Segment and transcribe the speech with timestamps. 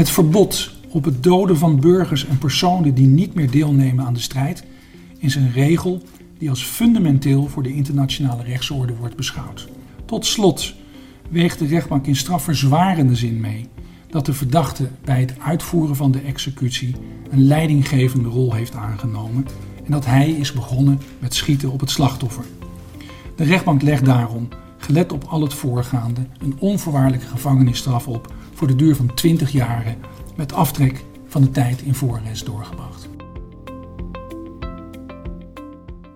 [0.00, 4.20] Het verbod op het doden van burgers en personen die niet meer deelnemen aan de
[4.20, 4.64] strijd
[5.18, 6.02] is een regel
[6.38, 9.68] die als fundamenteel voor de internationale rechtsorde wordt beschouwd.
[10.04, 10.74] Tot slot
[11.30, 13.68] weegt de rechtbank in strafverzwarende zin mee
[14.10, 16.94] dat de verdachte bij het uitvoeren van de executie
[17.30, 19.46] een leidinggevende rol heeft aangenomen
[19.84, 22.44] en dat hij is begonnen met schieten op het slachtoffer.
[23.36, 28.76] De rechtbank legt daarom, gelet op al het voorgaande, een onvoorwaardelijke gevangenisstraf op voor de
[28.76, 29.96] duur van 20 jaren
[30.36, 33.08] met aftrek van de tijd in voorarrest doorgebracht.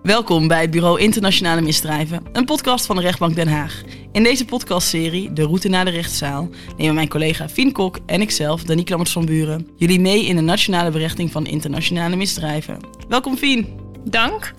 [0.03, 3.81] Welkom bij het Bureau Internationale Misdrijven, een podcast van de Rechtbank Den Haag.
[4.11, 8.63] In deze podcastserie, De Route naar de Rechtszaal, nemen mijn collega Fien Kok en ikzelf,
[8.63, 12.79] Danique Lammers van Buren, jullie mee in de nationale berechting van internationale misdrijven.
[13.07, 13.79] Welkom Fien.
[14.03, 14.53] Dank.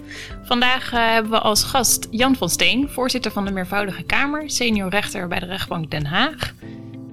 [0.45, 4.91] Vandaag uh, hebben we als gast Jan van Steen, voorzitter van de Meervoudige Kamer, senior
[4.91, 6.55] rechter bij de Rechtbank Den Haag.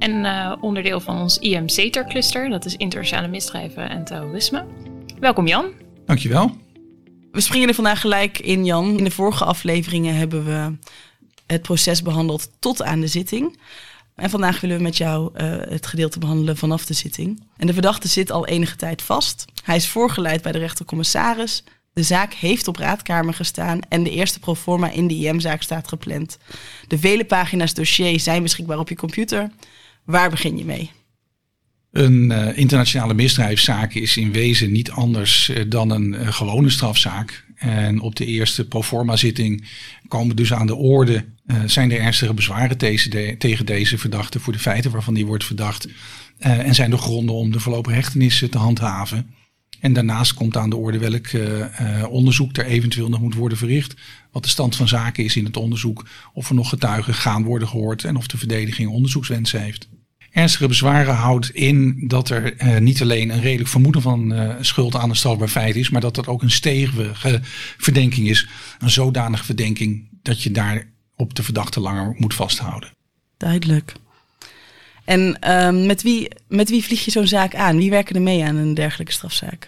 [0.03, 4.65] En uh, onderdeel van ons IMC-cluster, dat is internationale misdrijven en terrorisme.
[5.19, 5.65] Welkom Jan.
[6.05, 6.57] Dankjewel.
[7.31, 8.97] We springen er vandaag gelijk in, Jan.
[8.97, 10.75] In de vorige afleveringen hebben we
[11.45, 13.59] het proces behandeld tot aan de zitting.
[14.15, 17.43] En vandaag willen we met jou uh, het gedeelte behandelen vanaf de zitting.
[17.57, 19.45] En de verdachte zit al enige tijd vast.
[19.63, 21.63] Hij is voorgeleid bij de rechtercommissaris.
[21.93, 26.37] De zaak heeft op raadkamer gestaan en de eerste proforma in de IM-zaak staat gepland.
[26.87, 29.49] De vele pagina's dossier zijn beschikbaar op je computer.
[30.05, 30.91] Waar begin je mee?
[31.91, 37.45] Een uh, internationale misdrijfszaak is in wezen niet anders uh, dan een uh, gewone strafzaak.
[37.55, 39.67] En op de eerste proforma-zitting
[40.07, 41.25] komen dus aan de orde:
[41.65, 42.77] zijn er ernstige bezwaren
[43.37, 45.87] tegen deze verdachte voor de feiten waarvan die wordt verdacht?
[46.39, 49.33] en zijn er gronden om de voorlopige hechtenissen te handhaven?
[49.83, 51.27] En daarnaast komt aan de orde welk
[52.09, 53.93] onderzoek er eventueel nog moet worden verricht.
[54.31, 56.05] Wat de stand van zaken is in het onderzoek.
[56.33, 59.89] Of er nog getuigen gaan worden gehoord en of de verdediging onderzoekswensen heeft.
[60.31, 65.09] Ernstige bezwaren houdt in dat er uh, niet alleen een redelijk vermoeden van schuld aan
[65.09, 67.39] een strafbaar feit is, maar dat dat ook een stevige
[67.77, 68.47] verdenking is.
[68.79, 72.91] Een zodanige verdenking dat je daar op de verdachte langer moet vasthouden.
[73.37, 73.93] Duidelijk.
[75.05, 77.77] En uh, met, wie, met wie vlieg je zo'n zaak aan?
[77.77, 79.67] Wie werken er mee aan een dergelijke strafzaak?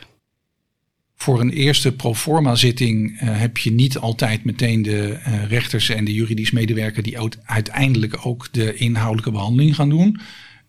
[1.16, 6.06] Voor een eerste proforma zitting uh, heb je niet altijd meteen de uh, rechters en
[6.06, 10.20] de juridisch medewerker die uiteindelijk ook de inhoudelijke behandeling gaan doen.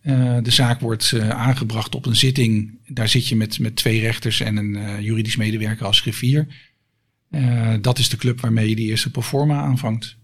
[0.03, 2.79] Uh, de zaak wordt aangebracht op een zitting.
[2.87, 6.47] Daar zit je met, met twee rechters en een juridisch medewerker als griffier.
[7.81, 10.17] dat is de club waarmee je die eerste proforma aanvangt.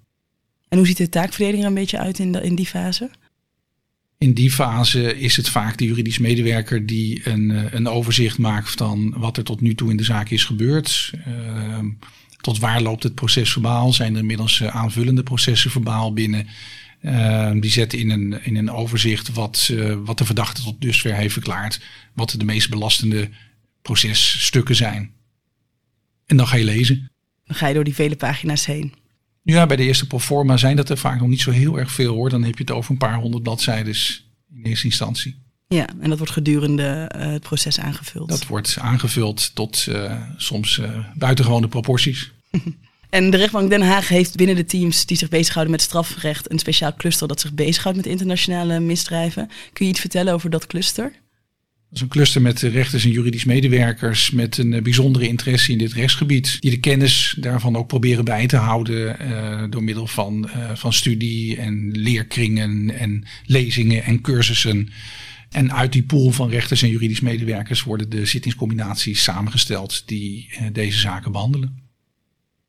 [0.68, 3.10] En hoe ziet de taakverdeling er een beetje uit in, in die fase?
[4.22, 9.14] In die fase is het vaak de juridisch medewerker die een, een overzicht maakt van
[9.16, 11.10] wat er tot nu toe in de zaak is gebeurd.
[11.24, 11.88] Ehm,
[12.40, 13.92] tot waar loopt het proces verbaal?
[13.92, 16.46] Zijn er inmiddels aanvullende processen verbaal binnen?
[17.00, 21.14] Uh, die zetten in een, in een overzicht wat, uh, wat de verdachte tot dusver
[21.14, 21.80] heeft verklaard.
[22.12, 23.28] Wat de meest belastende
[23.82, 25.12] processtukken zijn.
[26.26, 27.10] En dan ga je lezen.
[27.44, 28.94] Dan ga je door die vele pagina's heen.
[29.42, 32.14] Ja, bij de eerste proforma zijn dat er vaak nog niet zo heel erg veel
[32.14, 32.30] hoor.
[32.30, 33.94] Dan heb je het over een paar honderd bladzijden
[34.54, 35.40] in eerste instantie.
[35.68, 38.28] Ja, en dat wordt gedurende uh, het proces aangevuld.
[38.28, 39.88] Dat wordt aangevuld tot
[40.36, 40.80] soms
[41.14, 42.32] buitengewone proporties.
[43.12, 46.58] En de rechtbank Den Haag heeft binnen de teams die zich bezighouden met strafrecht een
[46.58, 49.50] speciaal cluster dat zich bezighoudt met internationale misdrijven.
[49.72, 51.12] Kun je iets vertellen over dat cluster?
[51.92, 55.92] Dat is een cluster met rechters en juridisch medewerkers met een bijzondere interesse in dit
[55.92, 56.56] rechtsgebied.
[56.60, 60.92] Die de kennis daarvan ook proberen bij te houden uh, door middel van, uh, van
[60.92, 64.88] studie en leerkringen en lezingen en cursussen.
[65.50, 70.98] En uit die pool van rechters en juridisch medewerkers worden de zittingscombinaties samengesteld die deze
[70.98, 71.82] zaken behandelen.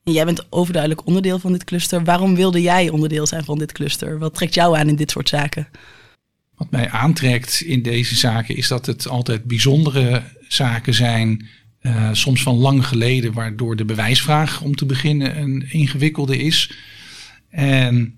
[0.04, 2.04] En jij bent overduidelijk onderdeel van dit cluster.
[2.04, 4.20] Waarom wilde jij onderdeel zijn van dit cluster?
[4.20, 5.68] Wat trekt jou aan in dit soort zaken?
[6.56, 11.48] Wat mij aantrekt in deze zaken is dat het altijd bijzondere zaken zijn.
[11.82, 16.72] Uh, soms van lang geleden, waardoor de bewijsvraag om te beginnen een ingewikkelde is.
[17.50, 18.18] En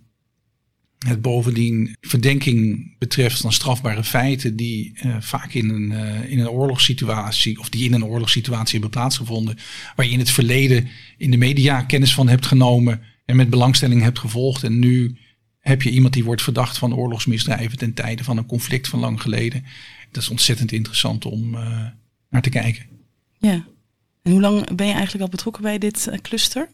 [1.06, 6.50] het bovendien verdenking betreft van strafbare feiten die uh, vaak in een, uh, in een
[6.50, 9.58] oorlogssituatie of die in een oorlogssituatie hebben plaatsgevonden,
[9.96, 10.88] waar je in het verleden
[11.18, 14.64] in de media kennis van hebt genomen en met belangstelling hebt gevolgd.
[14.64, 15.18] En nu
[15.68, 19.22] heb je iemand die wordt verdacht van oorlogsmisdrijven ten tijde van een conflict van lang
[19.22, 19.66] geleden.
[20.12, 21.60] Dat is ontzettend interessant om uh,
[22.30, 22.86] naar te kijken.
[23.38, 23.66] Ja.
[24.24, 26.70] En hoe lang ben je eigenlijk al betrokken bij dit cluster?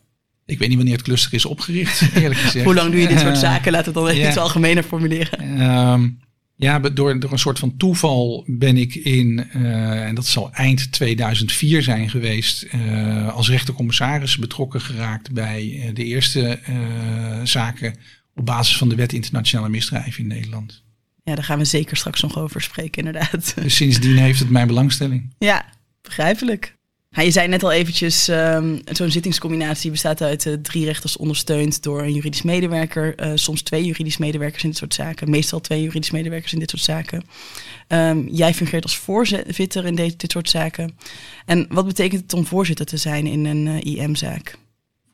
[0.45, 2.65] Ik weet niet wanneer het cluster is opgericht, eerlijk gezegd.
[2.65, 3.71] Hoe lang doe je dit soort zaken?
[3.71, 5.61] Laten we het dan even iets algemener formuleren.
[5.61, 6.19] Um,
[6.55, 10.91] ja, door, door een soort van toeval ben ik in, uh, en dat zal eind
[10.91, 16.75] 2004 zijn geweest, uh, als rechtercommissaris betrokken geraakt bij de eerste uh,
[17.43, 17.95] zaken
[18.41, 20.83] op basis van de wet internationale misdrijven in Nederland.
[21.23, 23.53] ja, daar gaan we zeker straks nog over spreken, inderdaad.
[23.55, 25.33] Dus sindsdien heeft het mijn belangstelling.
[25.37, 25.65] Ja,
[26.01, 26.79] begrijpelijk.
[27.09, 31.83] Ja, je zei net al eventjes, um, zo'n zittingscombinatie bestaat uit uh, drie rechters ondersteund
[31.83, 33.25] door een juridisch medewerker.
[33.25, 35.29] Uh, soms twee juridisch medewerkers in dit soort zaken.
[35.29, 37.23] Meestal twee juridisch medewerkers in dit soort zaken.
[37.87, 40.97] Um, jij fungeert als voorzitter in dit, dit soort zaken.
[41.45, 44.57] En wat betekent het om voorzitter te zijn in een uh, IM-zaak?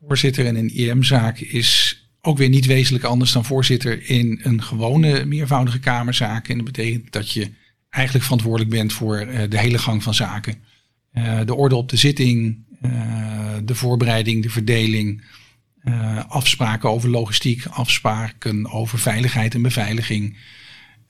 [0.07, 5.25] Voorzitter in een IM-zaak is ook weer niet wezenlijk anders dan voorzitter in een gewone
[5.25, 6.47] meervoudige kamerzaak.
[6.47, 7.51] En dat betekent dat je
[7.89, 10.55] eigenlijk verantwoordelijk bent voor de hele gang van zaken.
[11.13, 15.23] Uh, de orde op de zitting, uh, de voorbereiding, de verdeling,
[16.27, 20.37] afspraken over logistiek, afspraken over veiligheid en beveiliging,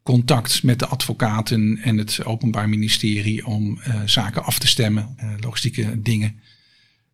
[0.03, 6.39] contact met de advocaten en het Openbaar Ministerie om zaken af te stemmen, logistieke dingen.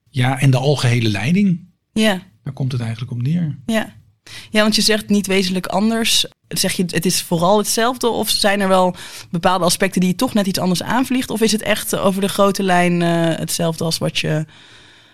[0.09, 1.59] Ja, en de algehele leiding.
[1.93, 2.31] Ja.
[2.43, 3.57] Daar komt het eigenlijk op neer.
[3.65, 4.01] Ja.
[4.49, 6.25] Ja, want je zegt niet wezenlijk anders.
[6.47, 8.07] Zeg je het is vooral hetzelfde?
[8.07, 8.95] Of zijn er wel
[9.31, 11.29] bepaalde aspecten die je toch net iets anders aanvliegt?
[11.29, 14.45] Of is het echt over de grote lijn uh, hetzelfde als wat je.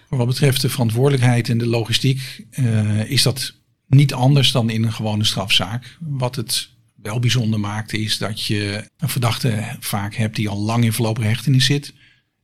[0.10, 3.54] Wat betreft de verantwoordelijkheid en de logistiek, uh, is dat
[3.88, 5.98] niet anders dan in een gewone strafzaak.
[6.00, 10.84] Wat het wel bijzonder maakt, is dat je een verdachte vaak hebt die al lang
[10.84, 11.94] in voorlopige hechtenis zit.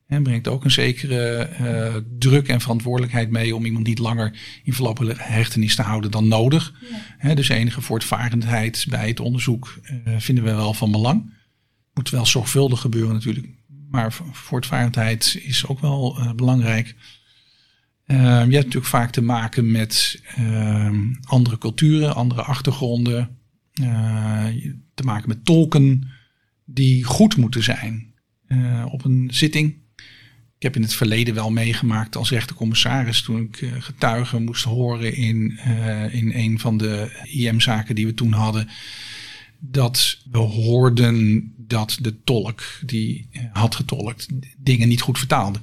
[0.07, 4.73] En brengt ook een zekere uh, druk en verantwoordelijkheid mee om iemand niet langer in
[4.73, 6.73] voorlopige hechtenis te houden dan nodig.
[7.21, 7.35] Ja.
[7.35, 11.33] dus enige voortvarendheid bij het onderzoek uh, vinden we wel van belang.
[11.93, 13.47] Moet wel zorgvuldig gebeuren natuurlijk,
[13.89, 16.95] maar voortvarendheid is ook wel uh, belangrijk.
[18.05, 20.21] je hebt natuurlijk vaak te maken met
[21.23, 23.37] andere culturen, andere achtergronden.
[24.93, 26.07] te maken met tolken
[26.65, 28.13] die goed moeten zijn
[28.91, 29.83] op een zitting
[30.65, 35.59] heb in het verleden wel meegemaakt als rechtercommissaris toen ik uh, getuigen moest horen in,
[35.67, 38.69] uh, in een van de IM-zaken die we toen hadden.
[39.59, 44.27] Dat we hoorden dat de tolk die uh, had getolkt
[44.57, 45.59] dingen niet goed vertaalde.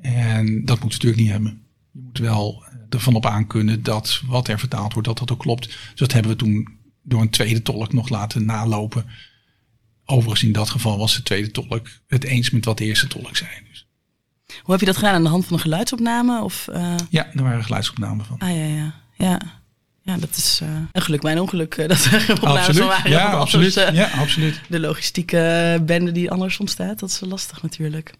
[0.00, 1.62] En dat moet je natuurlijk niet hebben.
[1.92, 5.66] Je moet wel ervan op aankunnen dat wat er vertaald wordt, dat dat ook klopt.
[5.66, 6.68] Dus dat hebben we toen
[7.02, 9.06] door een tweede tolk nog laten nalopen.
[10.04, 13.36] Overigens in dat geval was de tweede tolk het eens met wat de eerste tolk
[13.36, 13.50] zei.
[14.62, 15.14] Hoe heb je dat gedaan?
[15.14, 16.42] Aan de hand van een geluidsopname?
[16.42, 16.94] Of, uh...
[17.10, 18.38] Ja, er waren geluidsopnamen van.
[18.38, 18.94] Ah ja, ja.
[19.16, 19.40] ja.
[20.06, 23.10] Ja, dat is uh, een geluk, mijn ongeluk uh, dat er opnames van waren.
[23.10, 23.76] Ja, absoluut.
[23.76, 24.60] Uh, ja, absoluut.
[24.68, 28.10] De logistieke bende die anders ontstaat, dat is lastig natuurlijk.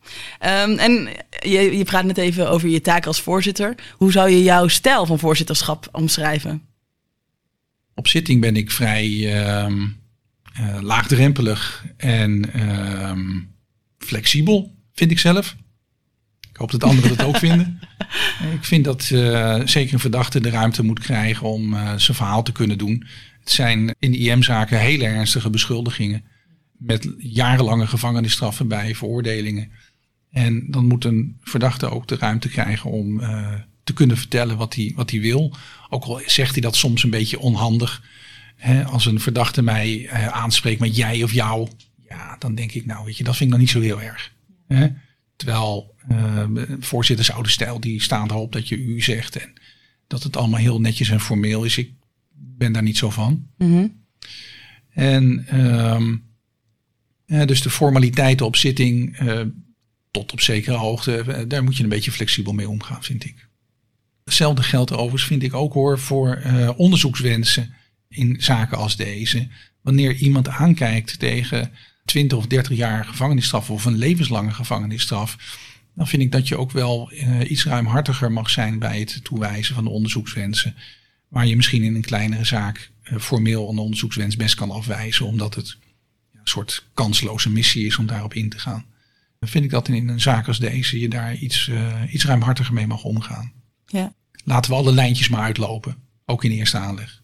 [0.41, 1.09] Um, en
[1.41, 3.75] je, je praat net even over je taak als voorzitter.
[3.97, 6.63] Hoe zou je jouw stijl van voorzitterschap omschrijven?
[7.95, 9.73] Op zitting ben ik vrij uh,
[10.81, 13.13] laagdrempelig en uh,
[13.99, 15.57] flexibel, vind ik zelf.
[16.55, 17.81] Ik hoop dat anderen dat ook vinden.
[18.59, 22.43] Ik vind dat uh, zeker een verdachte de ruimte moet krijgen om uh, zijn verhaal
[22.43, 23.07] te kunnen doen.
[23.41, 26.25] Het zijn in de IM-zaken hele ernstige beschuldigingen.
[26.79, 29.71] Met jarenlange gevangenisstraffen bij veroordelingen.
[30.31, 33.53] En dan moet een verdachte ook de ruimte krijgen om uh,
[33.85, 35.57] te kunnen vertellen wat hij, wat hij wil.
[35.89, 38.03] Ook al zegt hij dat soms een beetje onhandig.
[38.57, 41.69] Hè, als een verdachte mij aanspreekt met jij of jou.
[42.09, 44.33] Ja, dan denk ik nou weet je, dat vind ik nog niet zo heel erg.
[44.69, 44.89] Hè?
[45.37, 46.45] Terwijl uh,
[46.81, 49.37] voorzitters oude stijl, die staan erop dat je u zegt.
[49.37, 49.53] En
[50.07, 51.79] dat het allemaal heel netjes en formeel is.
[51.79, 51.93] Ik
[52.33, 53.49] ben daar niet zo van.
[53.59, 54.03] Mm -hmm.
[54.91, 56.25] En um,
[57.27, 59.41] ja, dus de formaliteiten op zitting, uh,
[60.11, 63.49] tot op zekere hoogte, daar moet je een beetje flexibel mee omgaan, vind ik.
[64.25, 67.75] Hetzelfde geldt overigens, vind ik ook hoor, voor uh, onderzoekswensen
[68.09, 69.49] in zaken als deze.
[69.81, 71.73] Wanneer iemand aankijkt tegen
[72.05, 75.37] 20 of 30 jaar gevangenisstraf of een levenslange gevangenisstraf,
[75.95, 79.75] dan vind ik dat je ook wel uh, iets ruimhartiger mag zijn bij het toewijzen
[79.75, 80.75] van de onderzoekswensen.
[81.29, 85.55] Waar je misschien in een kleinere zaak uh, formeel een onderzoekswens best kan afwijzen, omdat
[85.55, 85.77] het
[86.33, 88.85] ja, een soort kansloze missie is om daarop in te gaan.
[89.39, 92.75] Dan vind ik dat in een zaak als deze je daar iets, uh, iets ruimhartiger
[92.75, 93.53] mee mag omgaan.
[93.87, 94.15] Ja.
[94.45, 97.23] Laten we alle lijntjes maar uitlopen, ook in eerste aanleg.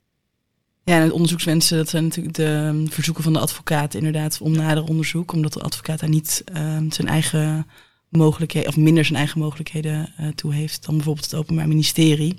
[0.91, 4.85] Ja, en het onderzoekswensen, dat zijn natuurlijk de verzoeken van de advocaat inderdaad om nader
[4.85, 5.33] onderzoek.
[5.33, 7.67] Omdat de advocaat daar niet uh, zijn eigen
[8.09, 12.39] mogelijkheden, of minder zijn eigen mogelijkheden uh, toe heeft dan bijvoorbeeld het Openbaar Ministerie.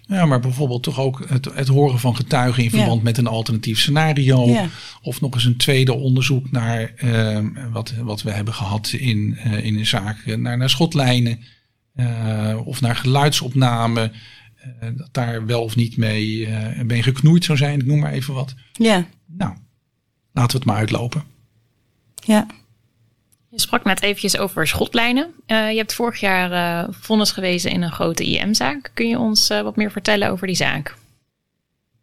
[0.00, 3.02] Ja, maar bijvoorbeeld toch ook het, het horen van getuigen in verband ja.
[3.02, 4.46] met een alternatief scenario.
[4.46, 4.66] Ja.
[5.02, 7.38] Of nog eens een tweede onderzoek naar uh,
[7.72, 11.38] wat, wat we hebben gehad in, uh, in een zaak naar, naar schotlijnen.
[12.64, 14.12] of naar geluidsopname.
[14.96, 16.48] Dat daar wel of niet mee,
[16.84, 17.80] mee geknoeid zou zijn.
[17.80, 18.54] Ik noem maar even wat.
[18.72, 19.06] Ja.
[19.26, 19.54] Nou,
[20.32, 21.24] laten we het maar uitlopen.
[22.14, 22.46] Ja.
[23.50, 25.26] Je sprak net eventjes over schotlijnen.
[25.46, 26.52] Uh, je hebt vorig jaar
[26.86, 28.90] uh, vonnis gewezen in een grote IM-zaak.
[28.94, 30.88] Kun je ons uh, wat meer vertellen over die zaak?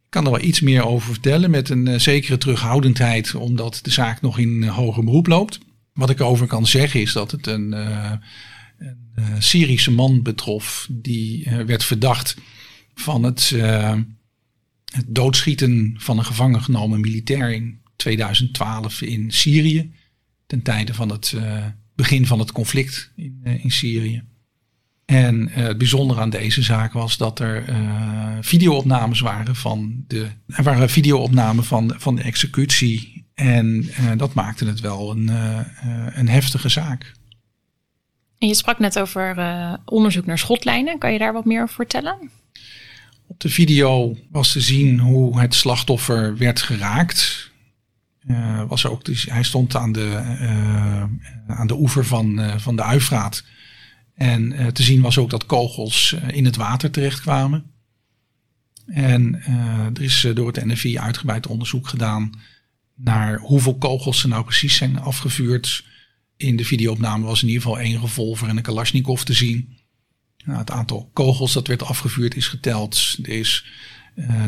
[0.05, 4.21] Ik kan er wel iets meer over vertellen met een zekere terughoudendheid, omdat de zaak
[4.21, 5.59] nog in hoger beroep loopt.
[5.93, 7.75] Wat ik over kan zeggen is dat het een,
[8.77, 12.37] een Syrische man betrof die werd verdacht
[12.93, 13.49] van het,
[14.85, 19.91] het doodschieten van een gevangen genomen militair in 2012 in Syrië.
[20.47, 21.35] Ten tijde van het
[21.95, 24.23] begin van het conflict in, in Syrië.
[25.05, 27.63] En het bijzondere aan deze zaak was dat er
[28.41, 30.27] videoopnames waren van de.
[30.47, 33.25] Er waren videoopnamen van, van de executie.
[33.33, 35.29] En dat maakte het wel een,
[36.19, 37.16] een heftige zaak.
[38.37, 39.37] Je sprak net over
[39.85, 40.97] onderzoek naar schotlijnen.
[40.97, 42.31] Kan je daar wat meer over vertellen?
[43.27, 47.51] Op de video was te zien hoe het slachtoffer werd geraakt.
[48.67, 50.23] was ook, dus hij stond aan de,
[51.47, 53.43] aan de oever van, van de Uifraat.
[54.15, 57.71] En te zien was ook dat kogels in het water terechtkwamen.
[58.85, 59.43] En
[59.93, 62.31] er is door het NFI uitgebreid onderzoek gedaan
[62.95, 65.83] naar hoeveel kogels er nou precies zijn afgevuurd.
[66.37, 69.77] In de videoopname was in ieder geval één revolver en een Kalashnikov te zien.
[70.45, 73.17] Nou, het aantal kogels dat werd afgevuurd is geteld.
[73.23, 73.65] Er is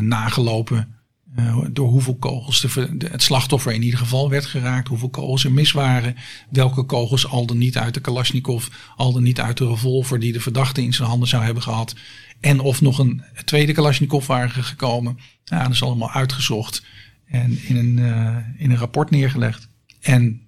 [0.00, 1.00] nagelopen
[1.38, 5.52] uh, door hoeveel kogels de, het slachtoffer in ieder geval werd geraakt, hoeveel kogels er
[5.52, 6.16] mis waren,
[6.50, 8.66] welke kogels al dan niet uit de Kalashnikov,
[8.96, 11.94] al dan niet uit de revolver die de verdachte in zijn handen zou hebben gehad,
[12.40, 15.18] en of nog een tweede Kalashnikov waren gekomen.
[15.44, 16.82] Nou, dat is allemaal uitgezocht
[17.24, 19.68] en in een, uh, in een rapport neergelegd.
[20.00, 20.40] En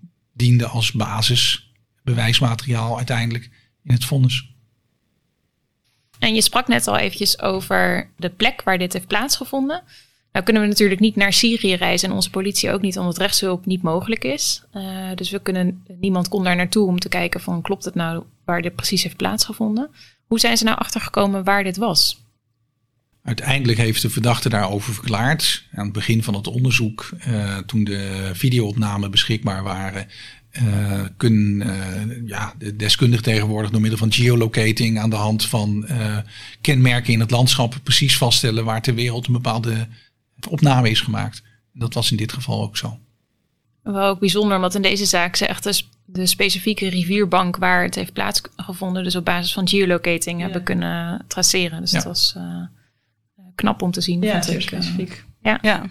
[0.42, 1.72] diende als basis
[2.04, 3.50] bewijsmateriaal uiteindelijk
[3.84, 4.50] in het vonnis.
[6.18, 9.82] En je sprak net al eventjes over de plek waar dit heeft plaatsgevonden.
[10.32, 13.66] Nou kunnen we natuurlijk niet naar Syrië reizen en onze politie ook niet, omdat rechtshulp
[13.66, 14.62] niet mogelijk is.
[14.74, 18.24] Uh, dus we kunnen, niemand kon daar naartoe om te kijken van klopt het nou
[18.44, 19.90] waar dit precies heeft plaatsgevonden.
[20.26, 22.21] Hoe zijn ze nou achtergekomen waar dit was?
[23.22, 25.64] Uiteindelijk heeft de verdachte daarover verklaard.
[25.74, 30.06] Aan het begin van het onderzoek, uh, toen de videoopnamen beschikbaar waren,
[30.62, 35.84] uh, kunnen uh, ja, de deskundigen tegenwoordig door middel van geolocating aan de hand van
[35.90, 36.18] uh,
[36.60, 39.88] kenmerken in het landschap precies vaststellen waar ter wereld een bepaalde
[40.48, 41.42] opname is gemaakt.
[41.72, 42.98] Dat was in dit geval ook zo.
[43.82, 47.94] Wel ook bijzonder, omdat in deze zaak ze echt de, de, specifieke rivierbank waar het
[47.94, 51.80] heeft plaatsgevonden, dus op basis van geolocating hebben kunnen traceren.
[51.80, 52.42] Dus dat was uh,
[53.54, 54.22] knap om te zien.
[54.22, 55.24] Ja, zeer specifiek.
[55.42, 55.58] ja.
[55.62, 55.90] ja.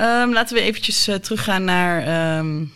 [0.00, 2.72] Um, laten we eventjes uh, teruggaan naar, um,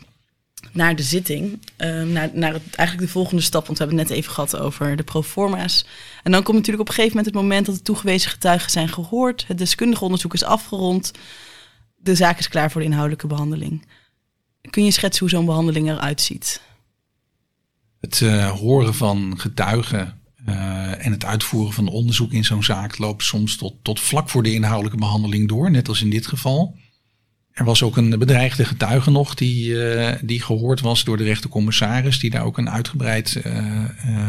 [0.73, 1.59] naar de zitting.
[1.77, 4.57] Um, naar, naar het, eigenlijk de volgende stap, want we hebben het net even gehad
[4.57, 5.87] over de proforma's.
[6.23, 8.89] En dan komt natuurlijk op een gegeven moment het moment dat de toegewezen getuigen zijn
[8.89, 9.45] gehoord.
[9.47, 11.11] Het deskundige onderzoek is afgerond.
[11.97, 13.87] De zaak is klaar voor de inhoudelijke behandeling.
[14.71, 16.61] Kun je schetsen hoe zo'n behandeling eruit ziet?
[18.01, 23.25] Het uh, horen van getuigen uh, en het uitvoeren van onderzoek in zo'n zaak loopt
[23.25, 26.77] soms tot, tot vlak voor de inhoudelijke behandeling door, net als in dit geval.
[27.53, 32.19] Er was ook een bedreigde getuige nog die, uh, die gehoord was door de rechtercommissaris,
[32.19, 33.85] die daar ook een uitgebreid uh,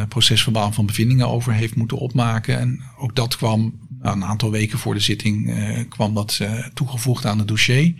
[0.09, 2.59] procesverbaal van bevindingen over heeft moeten opmaken.
[2.59, 5.55] En ook dat kwam nou, een aantal weken voor de zitting
[5.89, 6.39] kwam dat
[6.73, 7.93] toegevoegd aan het dossier.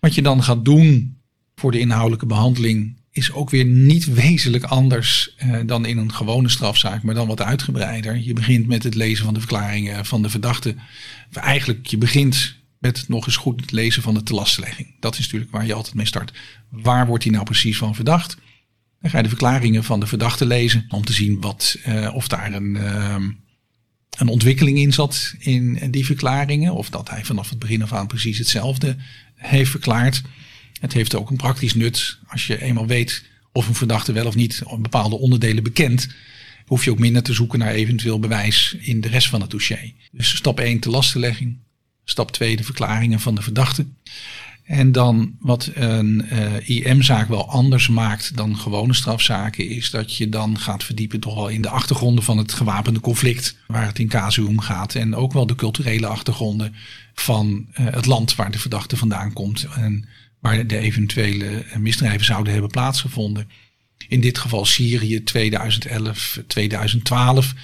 [0.00, 1.16] Wat je dan gaat doen
[1.54, 5.36] voor de inhoudelijke behandeling is ook weer niet wezenlijk anders
[5.66, 8.16] dan in een gewone strafzaak, maar dan wat uitgebreider.
[8.16, 10.74] Je begint met het lezen van de verklaringen van de verdachte.
[11.32, 14.94] Eigenlijk, je begint met nog eens goed het lezen van de telastenlegging.
[15.00, 16.32] Dat is natuurlijk waar je altijd mee start.
[16.68, 18.36] Waar wordt hij nou precies van verdacht?
[19.00, 22.28] Dan ga je de verklaringen van de verdachte lezen om te zien wat, uh, of
[22.28, 23.16] daar een, uh,
[24.18, 26.74] een ontwikkeling in zat in die verklaringen.
[26.74, 28.96] Of dat hij vanaf het begin af aan precies hetzelfde
[29.34, 30.22] heeft verklaard.
[30.80, 34.34] Het heeft ook een praktisch nut als je eenmaal weet of een verdachte wel of
[34.34, 36.08] niet bepaalde onderdelen bekent.
[36.66, 39.92] Hoef je ook minder te zoeken naar eventueel bewijs in de rest van het dossier.
[40.12, 41.56] Dus stap 1, de lastenlegging.
[42.04, 43.86] Stap 2, de verklaringen van de verdachte.
[44.68, 50.28] En dan wat een uh, IM-zaak wel anders maakt dan gewone strafzaken, is dat je
[50.28, 54.08] dan gaat verdiepen toch wel in de achtergronden van het gewapende conflict waar het in
[54.08, 54.94] casu om gaat.
[54.94, 56.74] En ook wel de culturele achtergronden
[57.14, 60.08] van uh, het land waar de verdachte vandaan komt en
[60.40, 63.48] waar de eventuele misdrijven zouden hebben plaatsgevonden.
[64.08, 67.54] In dit geval Syrië 2011, 2012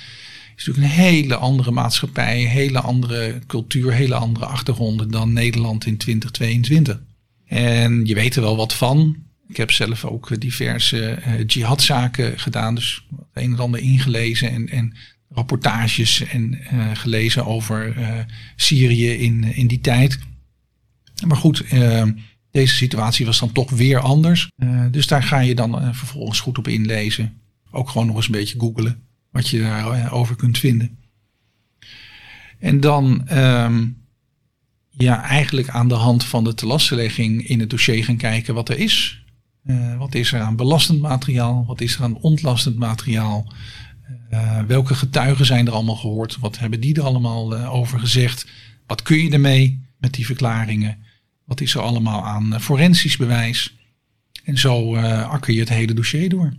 [0.56, 5.96] is natuurlijk een hele andere maatschappij, hele andere cultuur, hele andere achtergronden dan Nederland in
[5.96, 7.00] 2022.
[7.46, 9.16] En je weet er wel wat van.
[9.48, 14.68] Ik heb zelf ook diverse uh, jihadzaken gedaan, dus het een en ander ingelezen en,
[14.68, 14.96] en
[15.30, 18.18] rapportages en uh, gelezen over uh,
[18.56, 20.18] Syrië in, in die tijd.
[21.26, 21.64] Maar goed,
[22.54, 24.48] deze situatie was dan toch weer anders.
[24.90, 27.40] dus daar ga je dan vervolgens goed op inlezen.
[27.70, 30.98] Ook gewoon nog eens een beetje googlen wat je daarover kunt vinden.
[32.58, 33.96] En dan, um,
[34.90, 38.78] ja, eigenlijk aan de hand van de telastenlegging in het dossier gaan kijken wat er
[38.78, 39.24] is.
[39.98, 41.64] Wat is er aan belastend materiaal?
[41.66, 43.52] Wat is er aan ontlastend materiaal?
[44.66, 46.38] Welke getuigen zijn er allemaal gehoord?
[46.38, 48.46] Wat hebben die er allemaal over gezegd?
[48.86, 50.98] Wat kun je ermee met die verklaringen?
[51.44, 53.76] Wat is er allemaal aan forensisch bewijs?
[54.44, 56.52] En zo akker je het hele dossier door.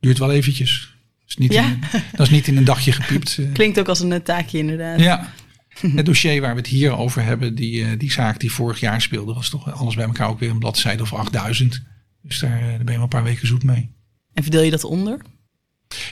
[0.00, 0.94] Duurt wel eventjes.
[1.20, 1.64] Dat is niet, ja.
[1.64, 1.80] in,
[2.12, 3.38] dat is niet in een dagje gepiept.
[3.52, 5.00] Klinkt ook als een taakje inderdaad.
[5.00, 5.32] Ja,
[5.96, 9.34] het dossier waar we het hier over hebben, die, die zaak die vorig jaar speelde,
[9.34, 11.82] was toch alles bij elkaar ook weer een bladzijde of 8000.
[12.22, 13.90] Dus daar, daar ben je wel een paar weken zoet mee.
[14.32, 15.20] En verdeel je dat onder?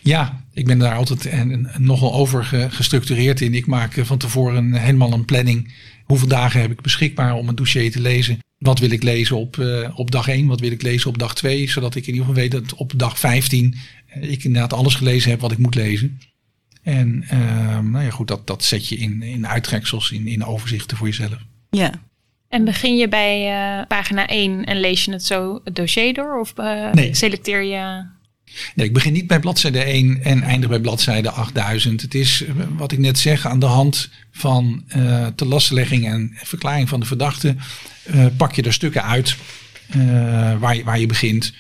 [0.05, 3.55] Ja, ik ben daar altijd en, nogal over gestructureerd in.
[3.55, 5.73] Ik maak van tevoren helemaal een planning.
[6.05, 8.39] Hoeveel dagen heb ik beschikbaar om een dossier te lezen?
[8.59, 10.47] Wat wil ik lezen op, uh, op dag 1?
[10.47, 11.71] Wat wil ik lezen op dag 2?
[11.71, 13.75] Zodat ik in ieder geval weet dat op dag 15
[14.17, 16.21] uh, ik inderdaad alles gelezen heb wat ik moet lezen.
[16.83, 20.97] En uh, nou ja, goed, dat, dat zet je in, in uittreksels, in, in overzichten
[20.97, 21.39] voor jezelf.
[21.71, 21.93] Ja,
[22.49, 26.41] en begin je bij uh, pagina 1 en lees je het zo het dossier door?
[26.41, 27.15] Of uh, nee.
[27.15, 28.13] selecteer je...
[28.75, 32.03] Ik begin niet bij bladzijde 1 en eindig bij bladzijde 8000.
[32.03, 36.33] Het is eh, wat ik net zeg, aan de hand van uh, te lastlegging en
[36.35, 37.57] verklaring van de verdachte
[38.15, 39.37] uh, pak je er stukken uit
[40.59, 41.53] waar, je, waar je begint.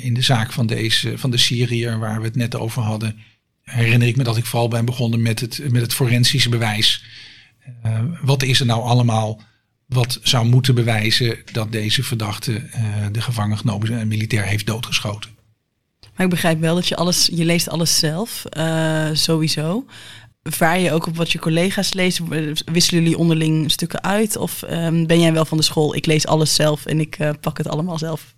[0.00, 3.16] in de zaak van, deze, van de Syriër waar we het net over hadden,
[3.62, 7.04] herinner ik me dat ik vooral ben begonnen met het, met het forensische bewijs.
[8.22, 9.42] wat is er nou allemaal
[9.86, 12.62] wat zou moeten bewijzen dat deze verdachte
[13.12, 15.30] de gevangen genomen militair heeft doodgeschoten.
[16.16, 19.84] Maar ik begrijp wel dat je alles, je leest alles zelf, uh, sowieso.
[20.42, 22.28] Vaar je ook op wat je collega's lezen?
[22.72, 24.36] Wisselen jullie onderling stukken uit?
[24.36, 27.30] Of um, ben jij wel van de school, ik lees alles zelf en ik uh,
[27.40, 28.34] pak het allemaal zelf?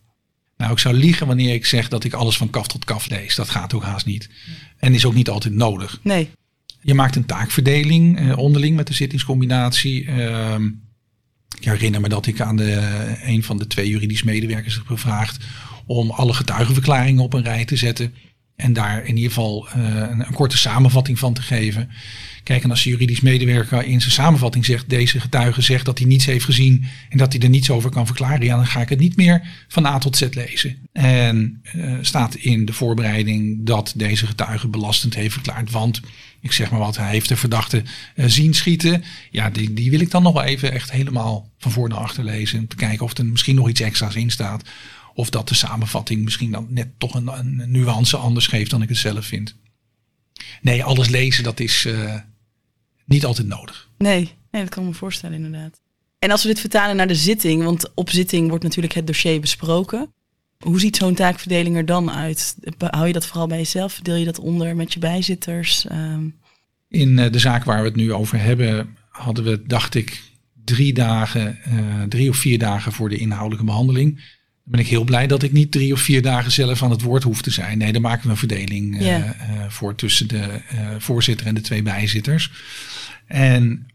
[0.56, 3.34] Nou, ik zou liegen wanneer ik zeg dat ik alles van kaf tot kaf lees.
[3.34, 4.30] Dat gaat ook haast niet.
[4.78, 6.00] En is ook niet altijd nodig.
[6.02, 6.30] Nee.
[6.80, 10.04] Je maakt een taakverdeling uh, onderling met de zittingscombinatie.
[10.04, 10.54] Uh,
[11.64, 12.80] ik herinner me dat ik aan de,
[13.22, 15.44] een van de twee juridisch medewerkers heb gevraagd
[15.86, 18.14] om alle getuigenverklaringen op een rij te zetten.
[18.56, 21.90] En daar in ieder geval uh, een, een, korte samenvatting van te geven.
[22.42, 26.06] Kijk, en als de juridisch medewerker in zijn samenvatting zegt: deze getuige zegt dat hij
[26.06, 28.88] niets heeft gezien en dat hij er niets over kan verklaren, ja, dan ga ik
[28.88, 30.76] het niet meer van A tot Z lezen.
[30.92, 36.00] En uh, staat in de voorbereiding dat deze getuige belastend heeft verklaard, want
[36.40, 37.82] ik zeg maar wat, hij heeft de verdachte
[38.14, 39.04] uh, zien schieten.
[39.30, 42.24] Ja, die, die wil ik dan nog wel even echt helemaal van voor naar achter
[42.24, 42.58] lezen.
[42.58, 44.62] Om te kijken of er misschien nog iets extra's in staat.
[45.14, 48.88] Of dat de samenvatting misschien dan net toch een, een nuance anders geeft dan ik
[48.88, 49.56] het zelf vind.
[50.60, 52.14] Nee, alles lezen, dat is uh,
[53.04, 53.88] niet altijd nodig.
[53.98, 55.80] Nee, nee, dat kan ik me voorstellen inderdaad.
[56.18, 59.40] En als we dit vertalen naar de zitting, want op zitting wordt natuurlijk het dossier
[59.40, 60.12] besproken.
[60.58, 62.56] Hoe ziet zo'n taakverdeling er dan uit?
[62.78, 64.00] Hou je dat vooral bij jezelf?
[64.02, 65.86] Deel je dat onder met je bijzitters?
[65.92, 66.38] Um...
[66.88, 70.22] In uh, de zaak waar we het nu over hebben, hadden we, dacht ik,
[70.64, 74.20] drie dagen, uh, drie of vier dagen voor de inhoudelijke behandeling.
[74.64, 77.02] Dan ben ik heel blij dat ik niet drie of vier dagen zelf aan het
[77.02, 77.78] woord hoef te zijn.
[77.78, 79.30] Nee, daar maken we een verdeling uh, yeah.
[79.68, 80.60] voor tussen de
[80.98, 82.50] voorzitter en de twee bijzitters.
[83.26, 83.86] En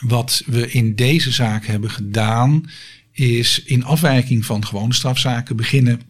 [0.00, 2.70] wat we in deze zaak hebben gedaan,
[3.12, 6.00] is in afwijking van gewone strafzaken beginnen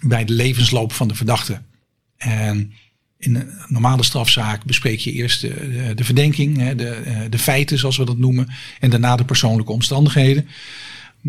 [0.00, 1.60] bij de levensloop van de verdachte.
[2.16, 2.72] En
[3.18, 8.04] in een normale strafzaak bespreek je eerst de, de verdenking, de, de feiten zoals we
[8.04, 8.48] dat noemen,
[8.80, 10.48] en daarna de persoonlijke omstandigheden.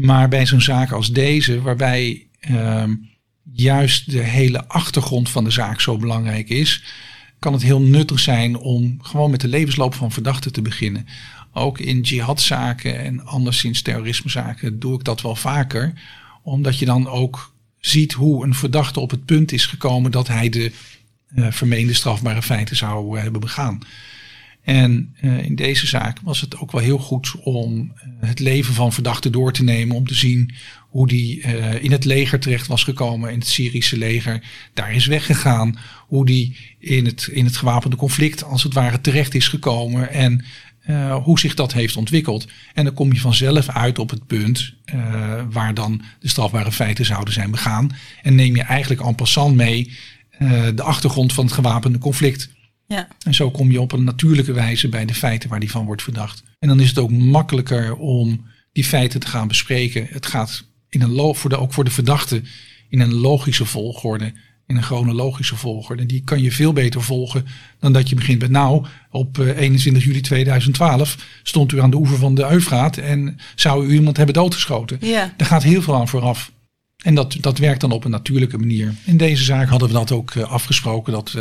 [0.01, 2.83] Maar bij zo'n zaak als deze, waarbij uh,
[3.53, 6.83] juist de hele achtergrond van de zaak zo belangrijk is,
[7.39, 11.07] kan het heel nuttig zijn om gewoon met de levensloop van verdachten te beginnen.
[11.53, 15.93] Ook in jihadzaken en anderszins terrorismezaken doe ik dat wel vaker.
[16.43, 20.49] Omdat je dan ook ziet hoe een verdachte op het punt is gekomen dat hij
[20.49, 20.71] de
[21.35, 23.79] uh, vermeende strafbare feiten zou uh, hebben begaan.
[24.69, 28.93] En uh, in deze zaak was het ook wel heel goed om het leven van
[28.93, 29.95] verdachten door te nemen.
[29.95, 30.53] Om te zien
[30.89, 31.41] hoe die
[31.82, 34.43] in het leger terecht was gekomen, in het Syrische leger.
[34.73, 35.79] Daar is weggegaan.
[36.08, 40.12] Hoe die in het, in het gewapende conflict als het ware terecht is gekomen.
[40.12, 40.45] En
[41.23, 42.47] hoe zich dat heeft ontwikkeld.
[42.73, 44.73] En dan kom je vanzelf uit op het punt
[45.49, 47.91] waar dan de strafbare feiten zouden zijn begaan.
[48.21, 49.91] En neem je eigenlijk en passant mee
[50.75, 52.49] de achtergrond van het gewapende conflict.
[52.89, 53.08] Ja.
[53.23, 56.04] En zo kom je op een natuurlijke wijze bij de feiten waar die van wordt
[56.04, 56.43] verdacht.
[56.60, 60.08] En dan is het ook makkelijker om die feiten te gaan bespreken.
[60.10, 62.41] Het gaat in een voor de, ook voor de verdachte
[62.89, 64.34] in een logische volgorde
[64.69, 66.06] in een chronologische volgorde.
[66.06, 67.45] Die kan je veel beter volgen
[67.80, 71.97] dan dat je begint met nou, op 21 eh, juli 2012 stond u aan de
[71.97, 74.97] oever van de Eufraat en zou u iemand hebben doodgeschoten.
[75.02, 75.34] Ja.
[75.38, 76.52] Daar gaat heel veel aan vooraf.
[76.99, 78.95] En dat, dat werkt dan op een natuurlijke manier.
[79.05, 81.13] In deze zaak hadden we dat ook uh, afgesproken.
[81.13, 81.31] Dat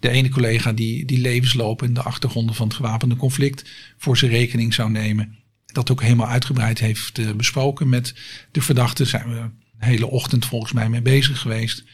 [0.00, 4.30] de ene collega die, die levensloop en de achtergronden van het gewapende conflict voor zijn
[4.30, 5.38] rekening zou nemen.
[5.66, 8.14] dat ook helemaal uitgebreid heeft besproken met
[8.50, 9.04] de verdachte.
[9.04, 11.84] Zijn we een hele ochtend volgens mij mee bezig geweest.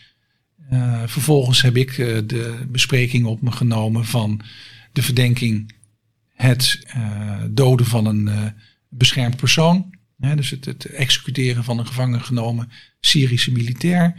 [1.07, 1.96] vervolgens heb ik
[2.27, 4.40] de bespreking op me genomen van
[4.92, 5.75] de verdenking
[6.35, 6.83] het
[7.51, 8.55] doden van een
[8.88, 9.99] beschermd persoon.
[10.21, 14.15] Dus het, het, executeren van een gevangen genomen Syrische militair.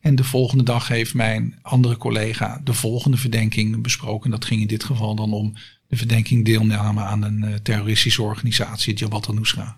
[0.00, 4.30] En de volgende dag heeft mijn andere collega de volgende verdenking besproken.
[4.30, 5.54] Dat ging in dit geval dan om
[5.86, 9.76] de verdenking deelname aan een uh, terroristische organisatie, Jabhat al-Nusra.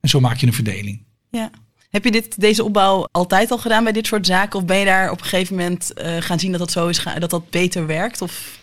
[0.00, 1.02] En zo maak je een verdeling.
[1.30, 1.50] Ja.
[1.90, 4.58] Heb je dit, deze opbouw altijd al gedaan bij dit soort zaken?
[4.58, 7.04] Of ben je daar op een gegeven moment uh, gaan zien dat dat zo is,
[7.18, 8.22] dat dat beter werkt?
[8.22, 8.59] Of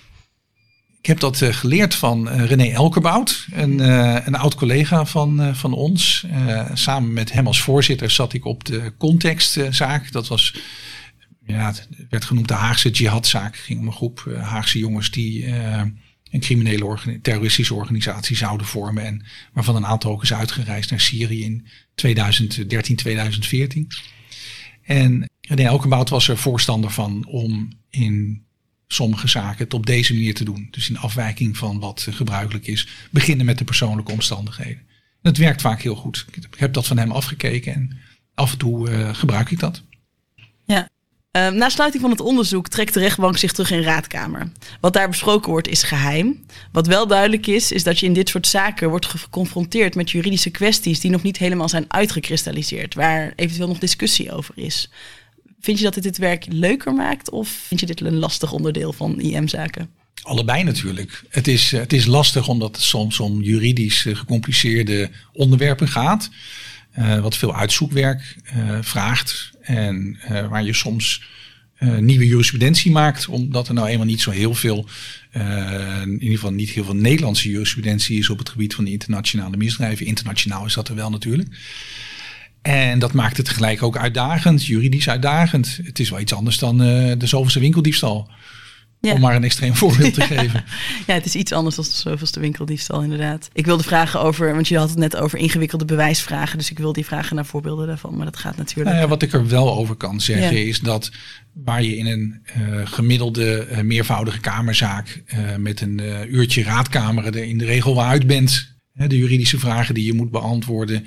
[1.07, 5.55] ik heb dat uh, geleerd van uh, René Elkerbout, een, uh, een oud collega van,
[5.55, 6.25] van ons.
[6.73, 10.11] samen met hem als voorzitter zat ik op de contextzaak.
[10.11, 10.55] dat was,
[11.45, 13.55] ja, het werd genoemd de Haagse jihadzaak.
[13.55, 15.47] Het ging om een groep Haagse jongens die
[16.31, 19.05] een criminele terroristische organisatie zouden vormen.
[19.05, 23.87] En waarvan een aantal ook is uitgereisd naar Syrië in 2013, 2014.
[24.83, 28.45] En René Elkerbout was er voorstander van om in
[28.87, 30.67] sommige zaken het op deze manier te doen.
[30.71, 32.87] Dus in afwijking van wat gebruikelijk is.
[33.11, 34.81] Beginnen met de persoonlijke omstandigheden.
[35.21, 36.25] Dat werkt vaak heel goed.
[36.31, 37.97] Ik heb dat van hem afgekeken en
[38.33, 39.81] af en toe uh, gebruik ik dat.
[40.65, 40.89] Ja.
[41.31, 44.51] Uh, na sluiting van het onderzoek trekt de rechtbank zich terug in raadkamer.
[44.81, 46.45] Wat daar besproken wordt is geheim.
[46.71, 50.49] Wat wel duidelijk is, is dat je in dit soort zaken wordt geconfronteerd met juridische
[50.49, 54.89] kwesties die nog niet helemaal zijn uitgekristalliseerd, waar eventueel nog discussie over is.
[55.59, 58.93] Vind je dat dit het werk leuker maakt of vind je dit een lastig onderdeel
[58.93, 59.89] van IM-zaken?
[60.21, 61.23] Allebei natuurlijk.
[61.29, 66.29] Het is, het is lastig omdat het soms om juridisch eh, gecompliceerde onderwerpen gaat.
[66.99, 68.35] Uh, wat veel uitzoekwerk
[68.81, 69.51] vraagt.
[69.61, 71.23] En waar je soms
[71.99, 73.27] nieuwe jurisprudentie maakt.
[73.27, 74.87] Omdat er nou eenmaal niet zo heel veel,
[76.03, 79.57] in ieder geval niet heel veel Nederlandse jurisprudentie is op het gebied van de internationale
[79.57, 80.05] misdrijven.
[80.05, 81.49] Internationaal is dat er wel natuurlijk.
[82.67, 85.79] En dat maakt het tegelijk ook uitdagend, juridisch uitdagend.
[85.83, 88.29] Het is wel iets anders dan uh, de zoveelste winkeldiefstal.
[88.99, 89.13] Ja.
[89.13, 90.63] Om maar een extreem voorbeeld te geven.
[91.07, 93.49] Ja, het is iets anders dan de zoveelste winkeldiefstal, inderdaad.
[93.53, 96.57] Ik wilde vragen over, want je had het net over ingewikkelde bewijsvragen.
[96.57, 98.15] Dus ik wil die vragen naar voorbeelden daarvan.
[98.15, 98.89] Maar dat gaat natuurlijk.
[98.89, 101.11] Nou ja, wat ik er wel over kan zeggen is dat
[101.53, 105.23] waar je in een uh, gemiddelde uh, meervoudige kamerzaak
[105.57, 106.01] met een
[106.35, 108.75] uurtje raadkamer er in de regel wel uit bent.
[108.93, 111.05] de juridische vragen die je moet beantwoorden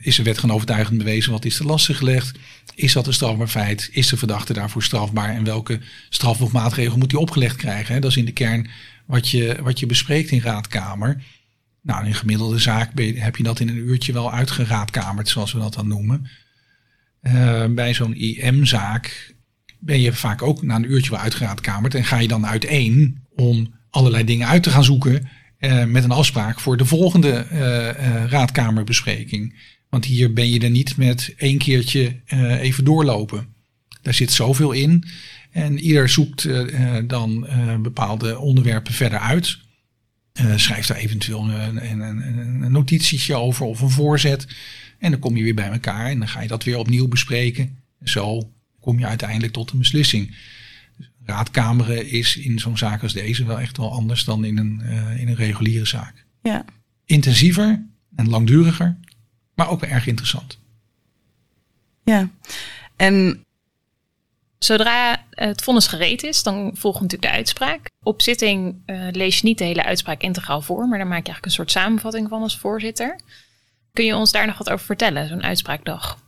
[0.00, 1.32] is de wet gewoon overtuigend bewezen?
[1.32, 2.38] Wat is er lastig gelegd?
[2.74, 3.88] Is dat een strafbaar feit?
[3.92, 5.34] Is de verdachte daarvoor strafbaar?
[5.34, 7.94] En welke straf of maatregel moet hij opgelegd krijgen?
[7.94, 8.00] Hè?
[8.00, 8.68] Dat is in de kern
[9.06, 11.22] wat je, wat je bespreekt in raadkamer.
[11.82, 15.58] Nou, in een gemiddelde zaak heb je dat in een uurtje wel uitgeraadkamerd, zoals we
[15.58, 16.28] dat dan noemen.
[17.22, 19.34] Uh, bij zo'n IM-zaak
[19.78, 21.94] ben je vaak ook na een uurtje wel uitgeraadkamerd.
[21.94, 25.28] En ga je dan uiteen om allerlei dingen uit te gaan zoeken
[25.62, 29.54] uh, met een afspraak voor de volgende uh, uh, raadkamerbespreking.
[29.88, 32.20] Want hier ben je er niet met één keertje
[32.60, 33.46] even doorlopen.
[34.02, 35.04] Daar zit zoveel in.
[35.50, 36.48] En ieder zoekt
[37.06, 37.46] dan
[37.82, 39.58] bepaalde onderwerpen verder uit.
[40.56, 44.46] schrijft daar eventueel een, een, een, een notitietje over of een voorzet.
[44.98, 47.78] En dan kom je weer bij elkaar en dan ga je dat weer opnieuw bespreken.
[48.00, 50.34] En zo kom je uiteindelijk tot een beslissing
[51.24, 55.20] raadkameren is in zo'n zaak als deze wel echt wel anders dan in een, uh,
[55.20, 56.24] in een reguliere zaak.
[56.42, 56.64] Ja.
[57.04, 58.96] Intensiever en langduriger,
[59.54, 60.58] maar ook wel erg interessant.
[62.04, 62.30] Ja,
[62.96, 63.44] en
[64.64, 67.90] Zodra het vonnis gereed is, dan volgt natuurlijk de uitspraak.
[68.02, 71.32] Op zitting uh, lees je niet de hele uitspraak integraal voor, maar dan maak je
[71.32, 73.20] eigenlijk een soort samenvatting van als voorzitter.
[73.92, 76.18] Kun je ons daar nog wat over vertellen, zo'n uitspraakdag?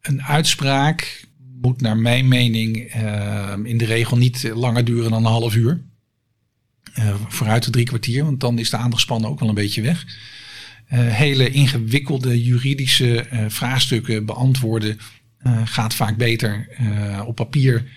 [0.00, 1.26] Een uitspraak
[1.60, 5.80] moet naar mijn mening uh, in de regel niet langer duren dan een half uur.
[6.98, 10.04] Uh, vooruit de drie kwartier, want dan is de aandachtspan ook wel een beetje weg.
[10.04, 14.98] Uh, hele ingewikkelde juridische vraagstukken beantwoorden
[15.64, 16.68] gaat vaak beter
[17.26, 17.90] op papier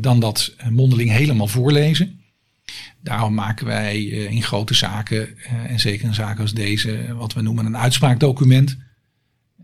[0.00, 2.20] dan dat mondeling helemaal voorlezen.
[3.02, 7.66] Daarom maken wij in grote zaken, en zeker in zaken als deze, wat we noemen
[7.66, 8.76] een uitspraakdocument.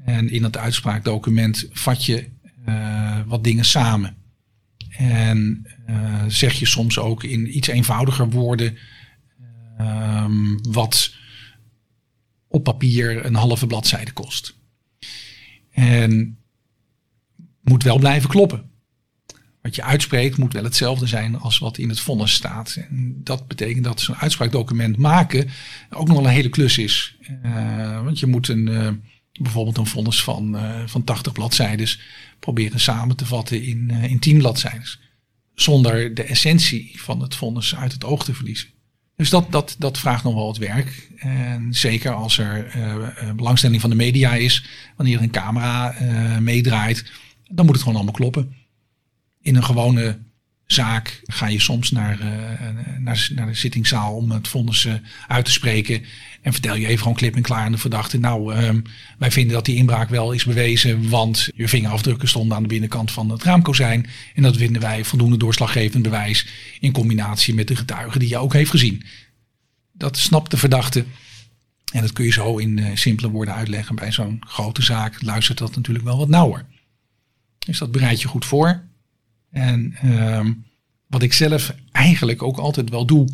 [0.04, 2.28] En in dat uitspraakdocument vat je
[3.26, 4.16] wat dingen samen.
[4.96, 8.78] En uh, zeg je soms ook in iets eenvoudiger woorden
[9.80, 11.14] um, wat
[12.48, 14.56] op papier een halve bladzijde kost.
[15.70, 16.38] En
[17.60, 18.70] moet wel blijven kloppen.
[19.62, 22.76] Wat je uitspreekt moet wel hetzelfde zijn als wat in het vonnis staat.
[22.88, 25.48] En dat betekent dat zo'n uitspraakdocument maken
[25.90, 27.16] ook nog wel een hele klus is.
[27.44, 29.02] Uh, want je moet een,
[29.40, 31.88] bijvoorbeeld een vonnis van, van 80 bladzijden
[32.38, 34.98] proberen samen te vatten in, uh, in tien bladzijden.
[35.54, 38.68] Zonder de essentie van het vonnis uit het oog te verliezen.
[39.16, 41.10] Dus dat, dat, dat vraagt nog wel wat werk.
[41.16, 44.64] En zeker als er belangstelling van de media is,
[44.96, 45.94] wanneer een camera
[46.40, 47.12] meedraait,
[47.48, 48.54] dan moet het gewoon allemaal kloppen.
[49.40, 50.18] In een gewone
[50.72, 52.18] zaak ga je soms naar,
[52.98, 54.88] naar, naar, de zittingszaal om het vonnis
[55.28, 56.04] uit te spreken.
[56.42, 58.18] En vertel je even gewoon klip en klaar aan de verdachte.
[58.18, 58.80] Nou, ehm,
[59.18, 63.10] wij vinden dat die inbraak wel is bewezen, want je vingerafdrukken stonden aan de binnenkant
[63.10, 64.06] van het raamkozijn.
[64.34, 66.46] En dat vinden wij voldoende doorslaggevend bewijs
[66.80, 69.02] in combinatie met de getuigen die je ook heeft gezien.
[69.92, 71.04] Dat snapt de verdachte.
[71.92, 73.94] En dat kun je zo in uh, simpele woorden uitleggen.
[73.94, 76.66] Bij zo'n grote zaak luistert dat natuurlijk wel wat nauwer.
[77.58, 78.82] Dus dat bereid je goed voor.
[79.52, 80.52] En ehm,
[81.06, 83.28] wat ik zelf eigenlijk ook altijd wel doe,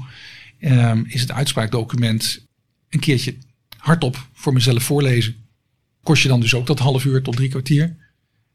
[0.61, 2.47] um, is het uitspraakdocument
[2.89, 3.37] een keertje
[3.77, 5.35] hardop voor mezelf voorlezen.
[6.03, 7.97] Kost je dan dus ook dat half uur tot drie kwartier.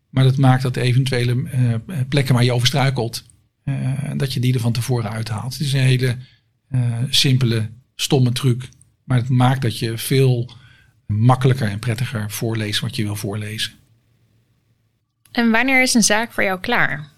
[0.10, 3.23] Maar dat maakt dat eventuele uh, plekken waar je over struikelt,
[3.65, 5.54] uh, dat je die er van tevoren uithaalt.
[5.54, 6.17] Het is een hele
[6.69, 8.69] uh, simpele, stomme truc.
[9.04, 10.52] Maar het maakt dat je veel
[11.06, 13.73] makkelijker en prettiger voorleest wat je wil voorlezen.
[15.32, 17.12] En wanneer is een zaak voor jou klaar?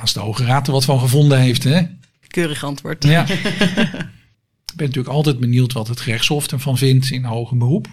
[0.00, 1.82] Als de Hoge Raad er wat van gevonden heeft, hè?
[2.26, 3.04] Keurig antwoord.
[3.04, 3.26] Ja.
[4.76, 7.88] ben natuurlijk altijd benieuwd wat het gerechtshof ervan vindt in hoger beroep.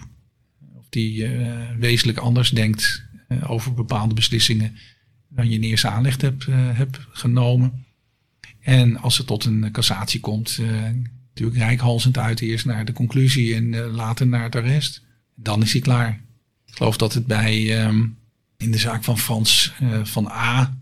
[0.74, 4.76] Of die uh, wezenlijk anders denkt uh, over bepaalde beslissingen
[5.28, 7.84] dan je in eerste aanleg hebt, uh, hebt genomen.
[8.60, 10.58] En als het tot een cassatie komt,
[11.28, 15.02] natuurlijk rijkhalsend uit eerst naar de conclusie en later naar het arrest.
[15.34, 16.20] Dan is hij klaar.
[16.66, 18.18] Ik geloof dat het bij um,
[18.56, 20.78] in de zaak van Frans van A,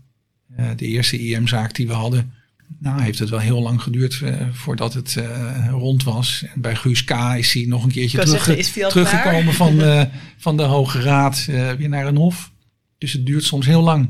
[0.75, 2.33] de eerste IM-zaak die we hadden,
[2.79, 6.45] nou, heeft het wel heel lang geduurd uh, voordat het uh, rond was.
[6.53, 7.11] En bij Guus K.
[7.37, 10.03] is hij nog een keertje terug, zeggen, teruggekomen van, uh,
[10.37, 12.51] van de Hoge Raad weer naar een hof.
[12.97, 14.09] Dus het duurt soms heel lang.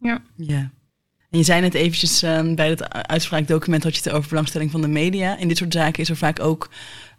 [0.00, 0.22] Ja.
[0.36, 0.70] ja.
[1.30, 4.80] En je zei net eventjes ehm, bij het uitspraakdocument had je het over belangstelling van
[4.80, 5.38] de media.
[5.38, 6.70] In dit soort zaken is er vaak ook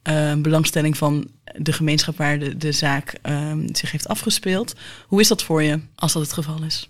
[0.01, 4.75] ehm, belangstelling van de gemeenschap waar de, de zaak ehm, zich heeft afgespeeld.
[5.07, 6.89] Hoe is dat voor je als dat het geval is?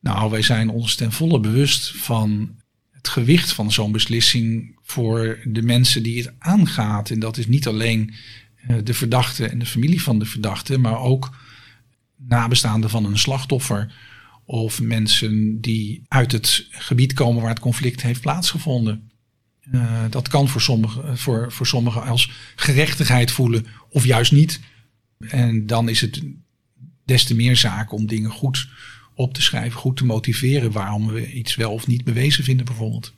[0.00, 2.56] Nou, wij zijn ons ten volle bewust van
[2.90, 7.10] het gewicht van zo'n beslissing voor de mensen die het aangaat.
[7.10, 8.14] En dat is niet alleen
[8.56, 11.36] eh, de verdachte en de familie van de verdachte, maar ook
[12.16, 13.94] nabestaanden van een slachtoffer
[14.44, 19.10] of mensen die uit het gebied komen waar het conflict heeft plaatsgevonden.
[19.72, 24.60] Uh, dat kan voor sommigen, voor, voor sommigen als gerechtigheid voelen of juist niet.
[25.18, 26.22] En dan is het
[27.04, 28.68] des te meer zaak om dingen goed
[29.14, 33.14] op te schrijven, goed te motiveren waarom we iets wel of niet bewezen vinden bijvoorbeeld.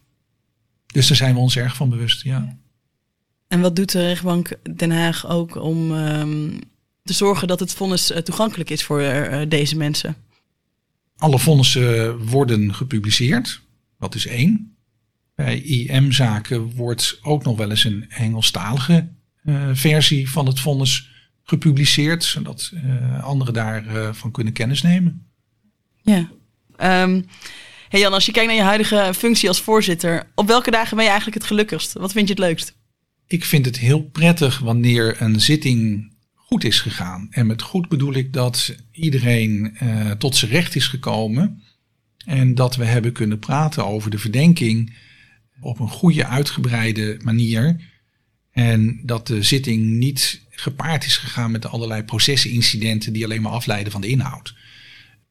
[0.87, 2.57] Dus daar zijn we ons erg van bewust, ja.
[3.49, 6.59] En wat doet de rechtbank Den Haag ook om um,
[7.03, 10.17] te zorgen dat het vonnis uh, toegankelijk is voor uh, deze mensen?
[11.17, 13.61] Alle vonnissen worden gepubliceerd,
[13.99, 14.77] dat is één.
[15.35, 19.09] Bij IM-zaken wordt ook nog wel eens een Engelstalige
[19.45, 21.11] uh, versie van het vonnis
[21.43, 22.73] gepubliceerd, zodat
[23.21, 25.32] anderen daarvan kunnen kennis nemen.
[26.03, 26.31] Ja.
[27.03, 27.27] Um,
[27.89, 31.05] hey Jan, als je kijkt naar je huidige functie als voorzitter, op welke dagen ben
[31.05, 31.93] je eigenlijk het gelukkigst?
[31.93, 32.75] Wat vind je het leukst?
[33.27, 37.27] Ik vind het heel prettig wanneer een zitting goed is gegaan.
[37.31, 41.63] En met goed bedoel ik dat iedereen uh, tot zijn recht is gekomen.
[42.27, 44.97] En dat we hebben kunnen praten over de verdenking
[45.61, 47.81] op een goede, uitgebreide manier.
[48.51, 53.93] En dat de zitting niet gepaard is gegaan met allerlei procesincidenten die alleen maar afleiden
[53.93, 54.55] van de inhoud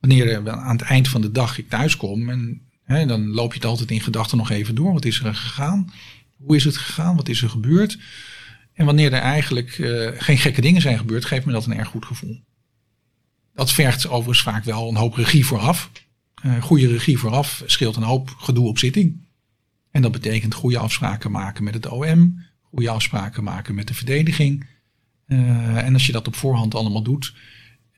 [0.01, 3.59] wanneer aan het eind van de dag ik thuis kom, en hè, dan loop je
[3.59, 4.93] het altijd in gedachten nog even door.
[4.93, 5.91] Wat is er gegaan?
[6.37, 7.15] Hoe is het gegaan?
[7.15, 7.99] Wat is er gebeurd?
[8.73, 11.87] En wanneer er eigenlijk uh, geen gekke dingen zijn gebeurd, geeft me dat een erg
[11.87, 12.41] goed gevoel.
[13.53, 15.91] Dat vergt overigens vaak wel een hoop regie vooraf.
[16.45, 19.19] Uh, goede regie vooraf scheelt een hoop gedoe op zitting.
[19.91, 24.69] En dat betekent goede afspraken maken met het OM, goede afspraken maken met de verdediging.
[25.27, 27.33] En als je dat op voorhand allemaal doet,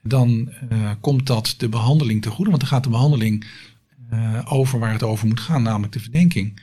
[0.04, 2.50] dan uh, komt dat de behandeling te goede.
[2.50, 3.46] Want dan gaat de behandeling
[4.12, 6.60] uh, over waar het over moet gaan, namelijk de verdenking.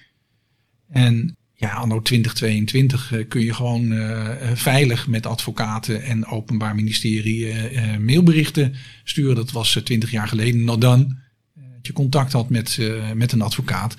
[0.90, 3.94] En ja, anno 2022 uh, kun je gewoon
[4.54, 7.54] veilig met advocaten en openbaar ministerie
[8.00, 9.36] mailberichten sturen.
[9.36, 11.18] Dat was 20 jaar geleden nog dan.
[11.54, 12.80] dat je contact had met,
[13.16, 13.98] met een advocaat.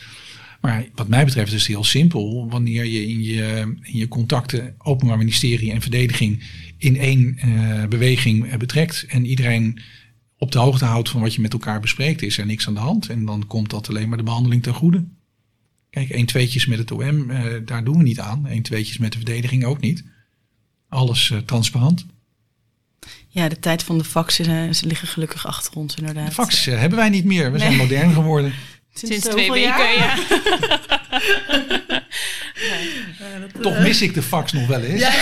[0.60, 2.48] Maar wat mij betreft is het heel simpel.
[2.50, 6.42] Wanneer je in je, in je contacten Openbaar Ministerie en Verdediging
[6.82, 9.80] in één uh, beweging betrekt en iedereen
[10.38, 12.80] op de hoogte houdt van wat je met elkaar bespreekt, is er niks aan de
[12.80, 13.08] hand.
[13.08, 15.04] En dan komt dat alleen maar de behandeling ten goede.
[15.90, 18.46] Kijk, één tweetjes met het OM, uh, daar doen we niet aan.
[18.48, 20.04] Eén tweetjes met de verdediging ook niet.
[20.88, 22.06] Alles uh, transparant.
[23.28, 26.26] Ja, de tijd van de faxen ze liggen gelukkig achter ons inderdaad.
[26.26, 27.52] De faxen hebben wij niet meer.
[27.52, 28.52] We zijn modern geworden.
[28.94, 29.94] Sinds, Sinds twee weken, jaar?
[29.96, 30.16] ja.
[33.60, 35.00] Toch mis ik de fax nog wel eens.
[35.00, 35.12] Ja,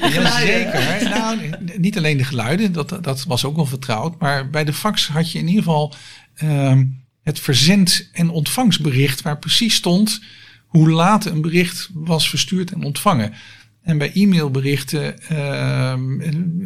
[0.00, 0.12] dat.
[0.12, 1.08] Jazeker.
[1.08, 4.18] Nou, niet alleen de geluiden, dat, dat was ook wel vertrouwd.
[4.20, 5.94] Maar bij de fax had je in ieder geval
[6.34, 6.84] ehm,
[7.22, 9.22] het verzend- en ontvangstbericht...
[9.22, 10.20] waar precies stond
[10.66, 13.34] hoe laat een bericht was verstuurd en ontvangen.
[13.82, 16.20] En bij e-mailberichten ehm,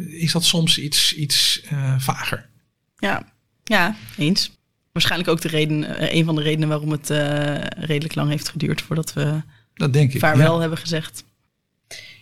[0.05, 2.49] is dat soms iets, iets eh, vager.
[2.97, 4.51] Ja, ja, eens.
[4.91, 8.49] Waarschijnlijk ook de reden, eh, een van de redenen waarom het eh, redelijk lang heeft
[8.49, 9.41] geduurd voordat we
[9.77, 10.19] Dat denk ik.
[10.19, 10.59] vaarwel ja.
[10.59, 11.23] hebben gezegd.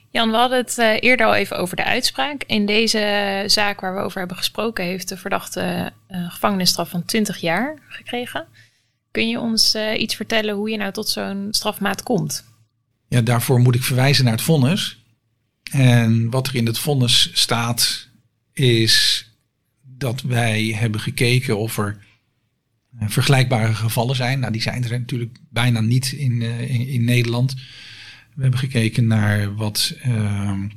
[0.10, 2.44] Jan, we hadden het eh, eerder al even over de uitspraak.
[2.44, 7.38] In deze zaak waar we over hebben gesproken, heeft de verdachte een gevangenisstraf van 20
[7.38, 8.46] jaar gekregen.
[9.12, 12.46] Kun je ons eh, iets vertellen hoe je nou tot zo'n strafmaat komt?
[13.08, 15.04] Ja, daarvoor moet ik verwijzen naar het vonnis.
[15.72, 18.08] En wat er in het vonnis staat,
[18.54, 19.26] is
[19.82, 22.04] dat wij hebben gekeken of er eh,
[23.00, 24.40] vergelijkbare gevallen zijn.
[24.40, 27.54] Nou, die zijn er natuurlijk bijna niet in, eh, in, in Nederland.
[28.34, 30.68] We hebben gekeken naar wat ehm,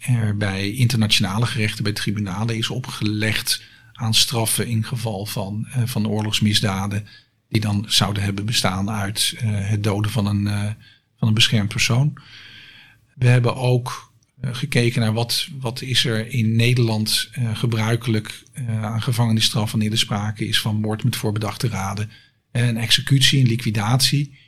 [0.00, 6.08] er bij internationale gerechten, bij tribunalen is opgelegd aan straffen in geval van, eh, van
[6.08, 7.06] oorlogsmisdaden.
[7.50, 10.70] Die dan zouden hebben bestaan uit eh, het doden van een, eh,
[11.18, 12.18] van een beschermd persoon.
[13.14, 14.09] We hebben ook eh,
[14.42, 19.98] gekeken naar wat, wat is er in Nederland eh, gebruikelijk eh, aan gevangenisstraf wanneer er
[19.98, 22.10] sprake is van moord met voorbedachte raden.
[22.50, 24.28] En executie en liquidatie.
[24.28, 24.38] Daar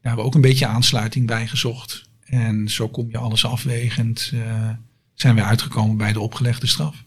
[0.00, 2.08] hebben we ook een beetje aansluiting bij gezocht.
[2.24, 4.30] En zo kom je alles afwegend.
[4.34, 4.70] eh,
[5.14, 7.04] zijn we uitgekomen bij de opgelegde straf.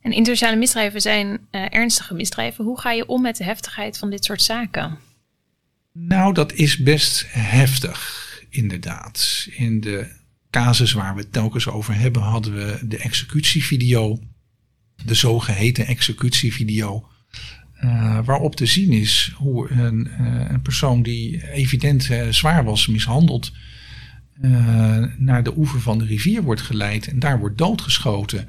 [0.00, 2.64] En internationale misdrijven zijn eh, ernstige misdrijven.
[2.64, 4.98] Hoe ga je om met de heftigheid van dit soort zaken?
[5.92, 9.46] Nou, dat is best heftig, inderdaad.
[9.50, 10.10] In de
[10.54, 14.18] casus waar we het telkens over hebben, hadden we de executievideo.
[15.04, 17.08] De zogeheten executievideo.
[17.74, 22.86] eh, waarop te zien is hoe een, eh, een persoon die evident eh, zwaar was
[22.86, 23.52] mishandeld.
[25.18, 28.48] naar de oever van de rivier wordt geleid en daar wordt doodgeschoten.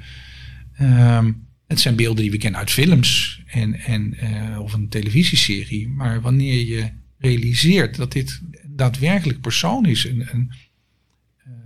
[0.76, 1.32] Ehm,
[1.66, 4.16] het zijn beelden die we kennen uit films en, en,
[4.58, 5.88] of een televisieserie.
[5.88, 10.52] Maar wanneer je realiseert dat dit daadwerkelijk persoon is, een, een,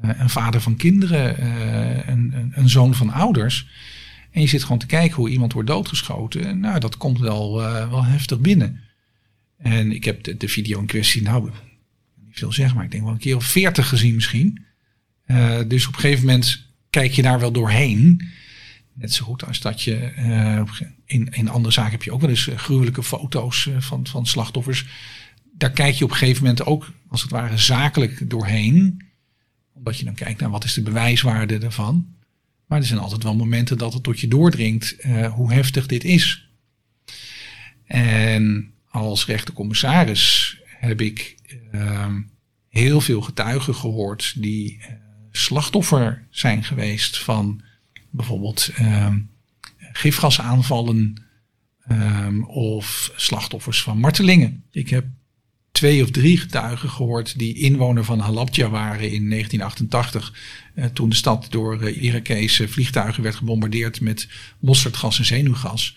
[0.01, 3.69] een vader van kinderen, eh, een, een, een zoon van ouders.
[4.31, 6.61] En je zit gewoon te kijken hoe iemand wordt doodgeschoten.
[6.61, 8.81] Nou, dat komt wel, eh, wel heftig binnen.
[9.59, 11.51] En ik heb de, de video in kwestie, nou,
[12.27, 14.65] niet veel zeggen, maar ik denk wel een keer of veertig gezien misschien.
[15.25, 18.29] Eh, dus op een gegeven moment kijk je daar wel doorheen.
[19.01, 20.63] Net zo goed als dat je eh,
[21.05, 24.27] in, in andere zaken heb je ook wel eens eh, gruwelijke foto's eh, van, van
[24.27, 24.87] slachtoffers.
[25.53, 29.03] Daar kijk je op een gegeven moment ook als het ware zakelijk doorheen.
[29.73, 32.15] Omdat je dan kijkt naar wat is de bewijswaarde ervan.
[32.67, 36.05] Maar er zijn altijd wel momenten dat het tot je doordringt eh, hoe heftig dit
[36.05, 36.51] is.
[37.85, 41.37] En als rechtercommissaris heb ik
[41.73, 42.21] ehm,
[42.69, 44.93] heel veel getuigen gehoord die eh,
[45.31, 47.63] slachtoffer zijn geweest van
[48.11, 49.19] bijvoorbeeld ehm,
[49.93, 51.23] gifgasaanvallen
[51.87, 54.65] ehm, of slachtoffers van martelingen.
[54.71, 55.05] Ik heb
[55.81, 60.33] twee of drie getuigen gehoord die inwoner van Halabja waren in 1988.
[60.75, 65.97] eh, toen de stad door uh, Irakese vliegtuigen werd gebombardeerd met mosterdgas en zenuwgas.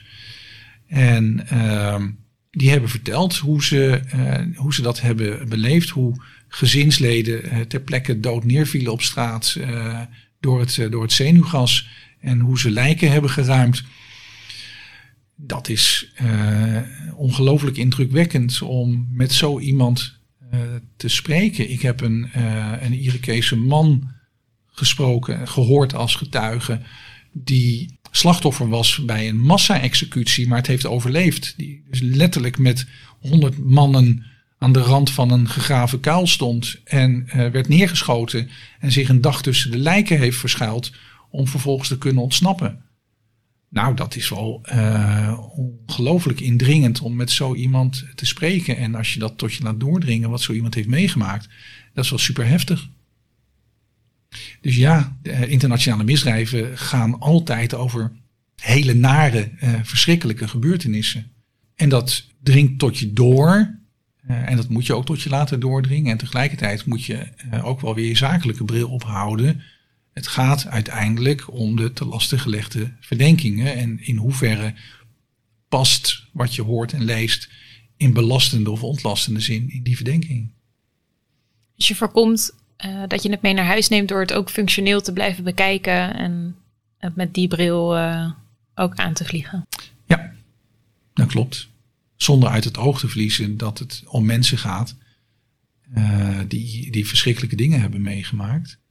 [0.88, 2.10] En ehm,
[2.52, 5.90] die hebben verteld hoe ze, eh, hoe ze dat hebben beleefd.
[5.90, 9.60] Hoe gezinsleden ter plekke dood neervielen op straat
[10.40, 11.88] door, het, door het zenuwgas.
[12.20, 13.84] En hoe ze lijken hebben geruimd.
[15.46, 16.82] Dat is eh,
[17.16, 20.20] ongelooflijk indrukwekkend om met zo iemand
[20.52, 20.60] eh,
[20.98, 21.70] te spreken.
[21.72, 24.12] Ik heb een, eh, een man
[24.68, 26.82] gesproken, gehoord als getuige,
[27.32, 31.54] die slachtoffer was bij een massa-executie, maar het heeft overleefd.
[31.58, 32.88] Die dus letterlijk met
[33.20, 34.26] honderd mannen
[34.58, 39.42] aan de rand van een gegraven kuil stond en werd neergeschoten en zich een dag
[39.42, 40.92] tussen de lijken heeft verschuild
[41.30, 42.84] om vervolgens te kunnen ontsnappen.
[43.74, 48.78] Nou, dat is wel uh, ongelooflijk indringend om met zo iemand te spreken.
[48.78, 51.50] En als je dat tot je laat doordringen, wat zo iemand heeft meegemaakt,
[51.94, 52.90] dat is wel super heftig.
[54.62, 58.12] Dus ja, de internationale misdrijven gaan altijd over
[58.56, 61.32] hele nare, uh, verschrikkelijke gebeurtenissen.
[61.76, 63.82] En dat dringt tot je door.
[64.28, 66.12] En dat moet je ook tot je laten doordringen.
[66.12, 67.28] En tegelijkertijd moet je
[67.64, 69.62] ook wel weer je zakelijke bril ophouden.
[70.14, 73.76] Het gaat uiteindelijk om de te lasten gelegde verdenkingen.
[73.76, 74.74] En in hoeverre
[75.68, 77.50] past wat je hoort en leest
[77.98, 80.52] in belastende of ontlastende zin in die verdenking.
[81.76, 82.56] Dus je voorkomt
[82.86, 86.16] uh, dat je het mee naar huis neemt door het ook functioneel te blijven bekijken
[86.16, 86.56] en
[86.98, 88.32] het met die bril uh,
[88.76, 89.68] ook aan te vliegen.
[90.06, 90.34] Ja,
[91.14, 91.70] dat klopt.
[92.16, 94.96] Zonder uit het oog te verliezen dat het om mensen gaat.
[96.48, 98.82] die, die verschrikkelijke dingen hebben meegemaakt.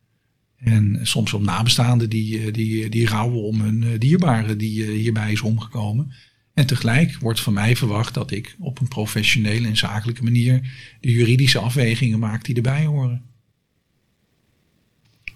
[0.63, 6.13] En soms ook nabestaanden die, die, die rouwen om hun dierbare die hierbij is omgekomen.
[6.55, 10.61] En tegelijk wordt van mij verwacht dat ik op een professionele en zakelijke manier
[11.01, 13.23] de juridische afwegingen maak die erbij horen.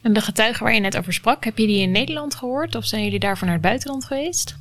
[0.03, 2.87] En de getuigen waar je net over sprak, heb je die in Nederland gehoord of
[2.87, 4.57] zijn jullie daarvoor naar het buitenland geweest?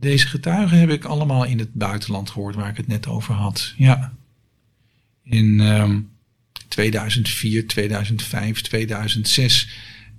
[0.00, 3.74] Deze getuigen heb ik allemaal in het buitenland gehoord waar ik het net over had.
[3.76, 4.12] Ja.
[5.22, 5.60] In
[6.68, 9.68] 2004, 2005, 2006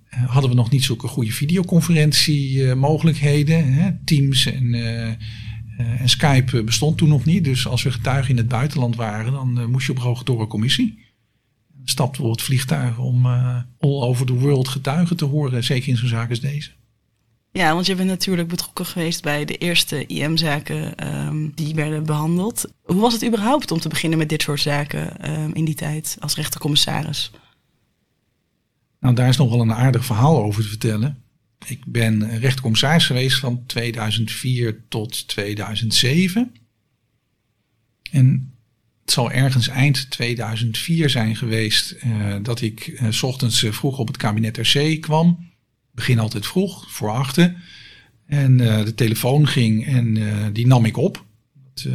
[0.10, 3.68] hadden we nog niet zulke goede videoconferentiemogelijkheden.
[3.68, 5.08] Uh, Teams en, uh,
[5.78, 7.44] en, Skype bestond toen nog niet.
[7.44, 11.08] Dus als we getuigen in het buitenland waren, dan moest je op een commissie
[11.84, 13.26] stapt op het vliegtuig om
[13.80, 16.72] all over the world getuigen te horen, zeker in zo'n zaak als deze.
[17.52, 22.66] Ja, want je bent natuurlijk betrokken geweest bij de eerste IM-zaken um, die werden behandeld.
[22.82, 26.18] Hoe was het überhaupt om te beginnen met dit soort zaken um, in die tijd
[26.20, 27.32] als rechtercommissaris?
[29.00, 31.24] Nou, daar is nog wel een aardig verhaal over te vertellen.
[31.66, 36.52] Ik ben rechtercommissaris geweest van 2004 tot 2007.
[38.12, 38.54] En
[39.02, 43.98] het zal ergens eind 2004 zijn geweest uh, dat ik uh, s ochtends uh, vroeg
[43.98, 45.48] op het kabinet RC kwam.
[45.92, 47.58] Begin altijd vroeg, voor achten.
[48.26, 50.14] En de telefoon ging en
[50.54, 51.26] die nam ik op.
[51.74, 51.94] Dat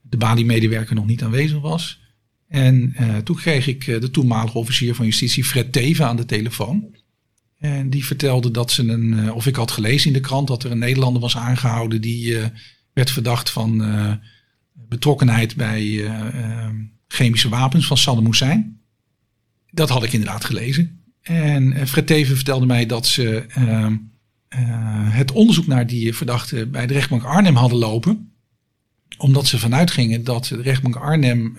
[0.00, 2.00] de Bali-medewerker nog niet aanwezig was.
[2.48, 2.94] En
[3.24, 6.96] toen kreeg ik de toenmalige officier van justitie, Fred Teven, aan de telefoon.
[7.58, 10.70] En die vertelde dat ze een, of ik had gelezen in de krant dat er
[10.70, 12.36] een Nederlander was aangehouden die
[12.92, 13.84] werd verdacht van
[14.72, 16.10] betrokkenheid bij
[17.08, 18.80] chemische wapens van Saddam Hussein.
[19.70, 21.00] Dat had ik inderdaad gelezen.
[21.22, 23.44] En Fred Teven vertelde mij dat ze
[25.10, 28.32] het onderzoek naar die verdachte bij de rechtbank Arnhem hadden lopen.
[29.18, 31.56] Omdat ze vanuit gingen dat de rechtbank Arnhem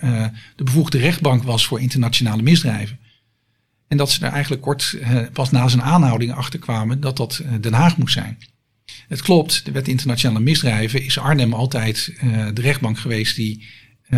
[0.56, 2.98] de bevoegde rechtbank was voor internationale misdrijven.
[3.88, 4.98] En dat ze er eigenlijk kort
[5.32, 8.38] pas na zijn aanhouding achter kwamen dat dat Den Haag moest zijn.
[9.08, 12.14] Het klopt, de wet internationale misdrijven is Arnhem altijd
[12.54, 13.66] de rechtbank geweest die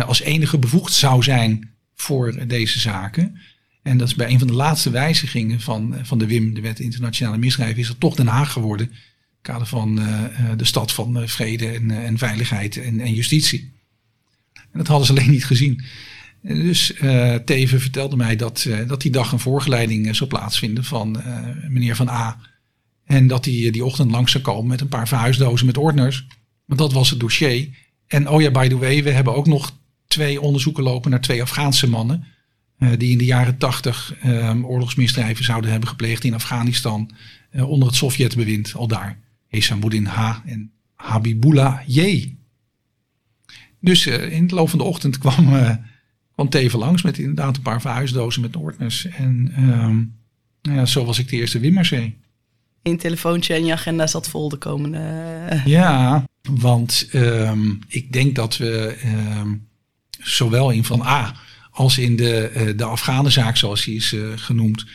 [0.05, 3.39] als enige bevoegd zou zijn voor deze zaken.
[3.83, 6.79] En dat is bij een van de laatste wijzigingen van, van de WIM, de wet
[6.79, 8.91] internationale misdrijven, is het toch Den Haag geworden.
[9.43, 10.23] Kader van uh,
[10.57, 13.71] de stad van vrede en, en veiligheid en, en, justitie.
[14.53, 15.83] En dat hadden ze alleen niet gezien.
[16.41, 16.93] Dus
[17.45, 21.23] Teven vertelde mij dat, dat die dag een voorgeleiding zou plaatsvinden van
[21.69, 22.39] meneer Van A
[23.05, 26.25] en dat hij die ochtend langs zou komen met een paar verhuisdozen met ordners.
[26.65, 27.69] Want dat was het dossier.
[28.07, 29.77] En oh ja, by the way, we hebben ook nog
[30.07, 32.25] twee onderzoeken lopen naar twee Afghaanse mannen.
[32.97, 37.11] Die in de jaren tachtig um, oorlogsmisdrijven zouden hebben gepleegd in Afghanistan.
[37.53, 39.19] Onder het Sovjetbewind, al daar.
[39.53, 40.39] Hesamuddin H.
[40.45, 42.27] en Habibullah J.
[43.79, 45.47] Dus uh, in de loop van de ochtend kwam,
[46.33, 49.05] kwam Teven langs met inderdaad een paar verhuisdozen met ordners.
[49.05, 50.15] En um,
[50.61, 52.21] nou ja, zo was ik de eerste Wimmerzee
[52.83, 54.97] in telefoontje en je agenda zat vol de komende.
[54.97, 58.97] Eh, ja, want um, ik denk dat we
[59.39, 59.67] um,
[60.19, 61.35] zowel in Van A
[61.71, 64.85] als in de, uh, de Afghanenzaak, zoals die is uh, genoemd,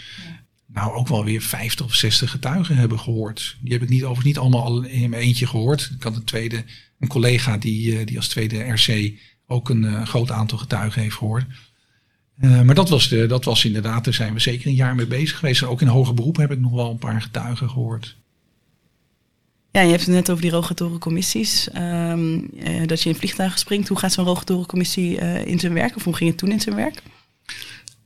[0.72, 3.56] nou ook wel weer 50 of 60 getuigen hebben gehoord.
[3.60, 5.90] Die heb ik niet overigens niet allemaal in mijn eentje gehoord.
[5.96, 6.64] Ik had een tweede,
[6.98, 9.12] een collega die, die als tweede RC
[9.46, 11.44] ook een groot aantal getuigen heeft gehoord.
[12.40, 15.06] Uh, maar dat was, de, dat was inderdaad, daar zijn we zeker een jaar mee
[15.06, 15.62] bezig geweest.
[15.62, 18.16] ook in hoger beroep heb ik nog wel een paar getuigen gehoord.
[19.70, 21.68] Ja, je hebt het net over die rogatorencommissies.
[21.76, 23.88] Um, uh, dat je in vliegtuigen springt.
[23.88, 25.96] Hoe gaat zo'n rogatorencommissie in zijn werk?
[25.96, 27.02] Of hoe ging het toen in zijn werk?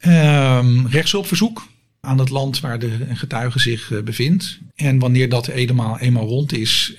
[0.07, 1.67] Um, rechtshulpverzoek
[2.07, 4.59] aan het land waar de getuige zich bevindt.
[4.75, 6.95] En wanneer dat eenmaal, eenmaal rond is,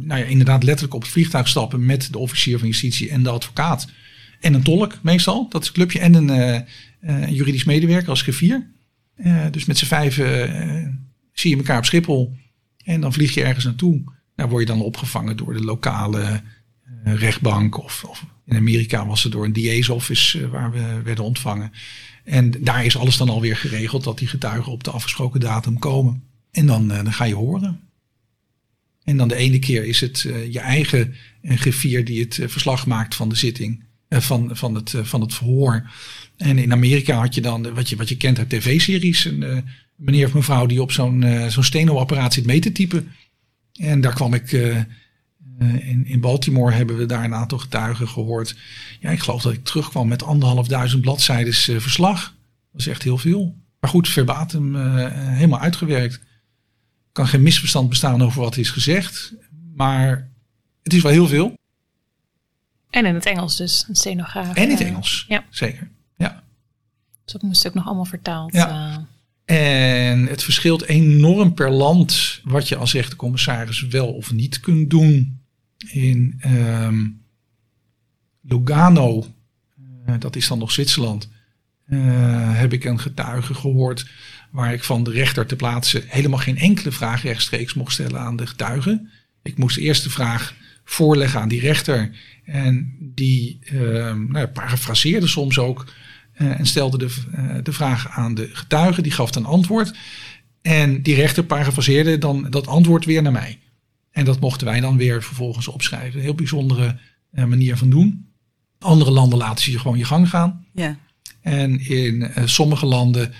[0.00, 3.30] nou ja, inderdaad letterlijk op het vliegtuig stappen met de officier van justitie en de
[3.30, 3.88] advocaat
[4.40, 5.98] en een tolk meestal, dat is een clubje.
[5.98, 6.64] En een
[7.00, 8.28] uh, juridisch medewerker als.
[8.28, 10.14] Uh, dus met z'n vijf
[11.32, 12.36] zie je elkaar op Schiphol.
[12.84, 14.02] En dan vlieg je ergens naartoe.
[14.36, 16.42] Daar word je dan opgevangen door de lokale
[17.04, 17.78] rechtbank.
[17.78, 21.72] Of, of, in Amerika was het door een DA's office waar we werden ontvangen.
[22.30, 26.22] En daar is alles dan alweer geregeld dat die getuigen op de afgesproken datum komen.
[26.50, 27.80] En dan, dan ga je horen.
[29.04, 30.20] En dan de ene keer is het
[30.50, 33.84] je eigen griffier die het verslag maakt van de zitting.
[34.10, 35.90] Eh, van, van, het, eh, van het verhoor.
[36.36, 39.64] En in Amerika had je dan, wat je, wat je kent uit tv-series, een
[39.96, 43.12] meneer of mevrouw die op zo'n zo'n steno-apparaat zit mee te typen.
[43.72, 44.50] En daar kwam ik,
[45.60, 48.56] in, in Baltimore hebben we daar een aantal getuigen gehoord.
[49.00, 52.34] Ja, ik geloof dat ik terugkwam met anderhalf duizend bladzijden verslag.
[52.72, 53.54] Dat is echt heel veel.
[53.80, 54.76] Maar goed, verbatim
[55.10, 56.20] helemaal uitgewerkt.
[57.12, 59.34] kan geen misverstand bestaan over wat is gezegd.
[59.74, 60.30] Maar
[60.82, 61.58] het is wel heel veel.
[62.90, 64.54] En in het Engels dus, een stenograaf.
[64.54, 65.44] En in het Engels, ja.
[65.50, 65.90] zeker.
[66.16, 66.42] Ja.
[67.24, 68.52] Dus dat moest ook nog allemaal vertaald.
[68.52, 69.06] Ja.
[69.44, 75.39] En het verschilt enorm per land wat je als rechtercommissaris wel of niet kunt doen.
[75.88, 77.08] In ehm,
[78.42, 79.26] Lugano,
[80.06, 81.28] uh, dat is dan nog Zwitserland,
[81.88, 84.06] uh, heb ik een getuige gehoord
[84.50, 88.36] waar ik van de rechter te plaatsen helemaal geen enkele vraag rechtstreeks mocht stellen aan
[88.36, 89.08] de getuige.
[89.42, 90.54] Ik moest eerst de vraag
[90.84, 92.10] voorleggen aan die rechter
[92.44, 95.92] en die uh, nou, parafraseerde soms ook
[96.38, 99.02] uh, en stelde de, de vraag aan de getuige.
[99.02, 99.94] Die gaf een antwoord.
[100.62, 103.58] En die rechter parafraseerde dan dat antwoord weer naar mij.
[104.10, 106.18] En dat mochten wij dan weer vervolgens opschrijven.
[106.18, 106.98] Een heel bijzondere
[107.32, 108.28] uh, manier van doen.
[108.78, 110.66] Andere landen laten ze je gewoon je gang gaan.
[110.72, 110.98] Ja.
[111.40, 113.32] En in sommige landen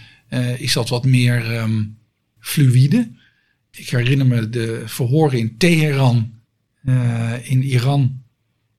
[0.57, 1.99] is dat wat meer um,
[2.39, 3.11] fluïde.
[3.71, 6.33] Ik herinner me de verhoren in Teheran
[7.43, 8.21] in Iran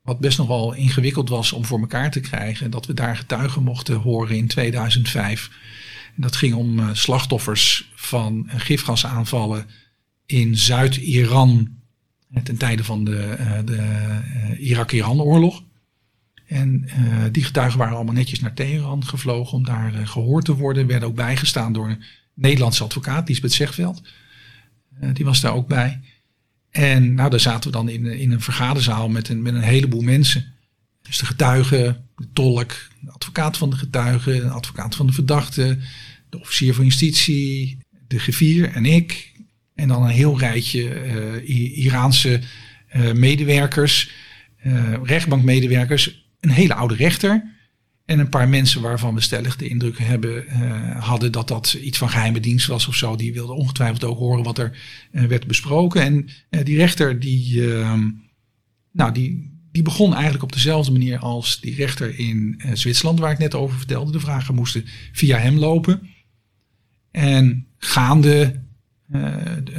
[0.01, 2.71] wat best nog wel ingewikkeld was om voor elkaar te krijgen.
[2.71, 5.49] Dat we daar getuigen mochten horen in 2005.
[6.15, 9.65] En dat ging om slachtoffers van gifgasaanvallen
[10.25, 11.79] in Zuid-Iran.
[12.43, 15.63] Ten tijde van de, uh, de Irak-Iran-oorlog.
[16.45, 16.89] En
[17.31, 20.87] die getuigen waren allemaal netjes naar Teheran gevlogen om daar gehoord te worden.
[20.87, 22.03] Werden ook bijgestaan door een
[22.33, 24.01] Nederlandse advocaat, Lisbeth Zegveld.
[25.13, 25.99] die was daar ook bij.
[26.69, 30.01] En nou, daar zaten we dan in, in een vergaderzaal met een, met een heleboel
[30.01, 30.53] mensen.
[31.01, 35.77] Dus de getuige, de tolk, de advocaat van de getuige, de advocaat van de verdachte,
[36.29, 37.77] de officier van justitie,
[38.07, 39.30] de gevier en ik.
[39.75, 41.05] En dan een heel rijtje
[41.45, 42.39] uh, Iraanse
[42.95, 44.11] uh, medewerkers,
[44.63, 47.59] uh, rechtbankmedewerkers, een hele oude rechter.
[48.05, 50.45] En een paar mensen waarvan we stellig de indruk hebben,
[50.99, 53.15] hadden dat dat iets van geheime dienst was of zo.
[53.15, 54.77] Die wilden ongetwijfeld ook horen wat er
[55.11, 56.01] werd besproken.
[56.01, 56.27] En
[56.63, 58.09] die rechter, die, ehm,
[58.91, 63.37] nou, die, die begon eigenlijk op dezelfde manier als die rechter in Zwitserland, waar ik
[63.37, 64.11] net over vertelde.
[64.11, 66.09] De vragen moesten via hem lopen.
[67.11, 68.60] En gaande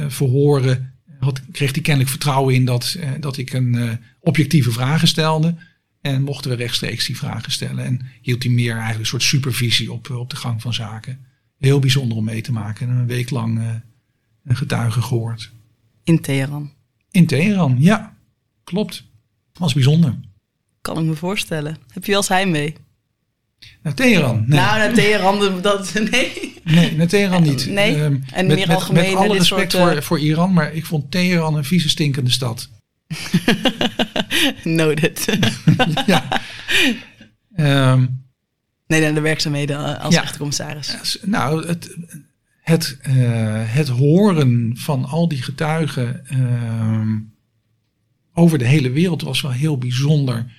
[0.07, 5.55] verhoren had, kreeg hij kennelijk vertrouwen in dat, dat ik een objectieve vragen stelde.
[6.01, 7.85] En mochten we rechtstreeks die vragen stellen.
[7.85, 11.25] En hield hij meer eigenlijk een soort supervisie op, op de gang van zaken.
[11.57, 12.89] Heel bijzonder om mee te maken.
[12.89, 13.81] En een week lang
[14.43, 15.51] een getuige gehoord.
[16.03, 16.73] In Teheran?
[17.11, 18.17] In Teheran, ja.
[18.63, 19.03] Klopt.
[19.53, 20.19] Was bijzonder.
[20.81, 21.77] Kan ik me voorstellen.
[21.91, 22.75] Heb je wel eens heimwee?
[23.81, 24.35] Naar Teheran?
[24.47, 24.59] Nee.
[24.59, 26.53] Nou, naar Teheran, dat, nee.
[26.63, 27.67] Nee, naar Teheran niet.
[27.67, 29.13] Nee, uh, en met, meer met, algemeen.
[29.13, 32.69] Met alle respect soort, voor, voor Iran, maar ik vond Teheran een vieze stinkende stad.
[34.63, 35.25] Noted.
[36.05, 36.41] ja.
[37.57, 38.23] Um,
[38.87, 40.19] nee, dan de werkzaamheden als ja.
[40.19, 41.17] rechtercommissaris.
[41.21, 41.97] Nou, het,
[42.61, 43.13] het, uh,
[43.65, 47.17] het horen van al die getuigen uh,
[48.33, 50.51] over de hele wereld was wel heel bijzonder.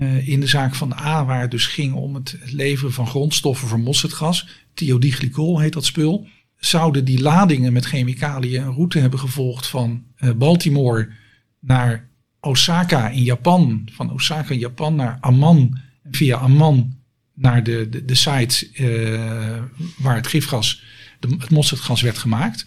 [0.00, 3.06] Uh, in de zaak van de A, waar het dus ging om het leveren van
[3.06, 6.26] grondstoffen voor mosterdgas, thiodichlykol heet dat spul,
[6.56, 11.12] zouden die ladingen met chemicaliën een route hebben gevolgd van uh, Baltimore
[11.60, 12.08] naar
[12.40, 15.78] Osaka in Japan, van Osaka in Japan naar Amman,
[16.10, 16.96] via Amman
[17.34, 19.62] naar de, de, de site uh,
[19.96, 20.82] waar het gifgas,
[21.20, 22.66] het mosterdgas werd gemaakt.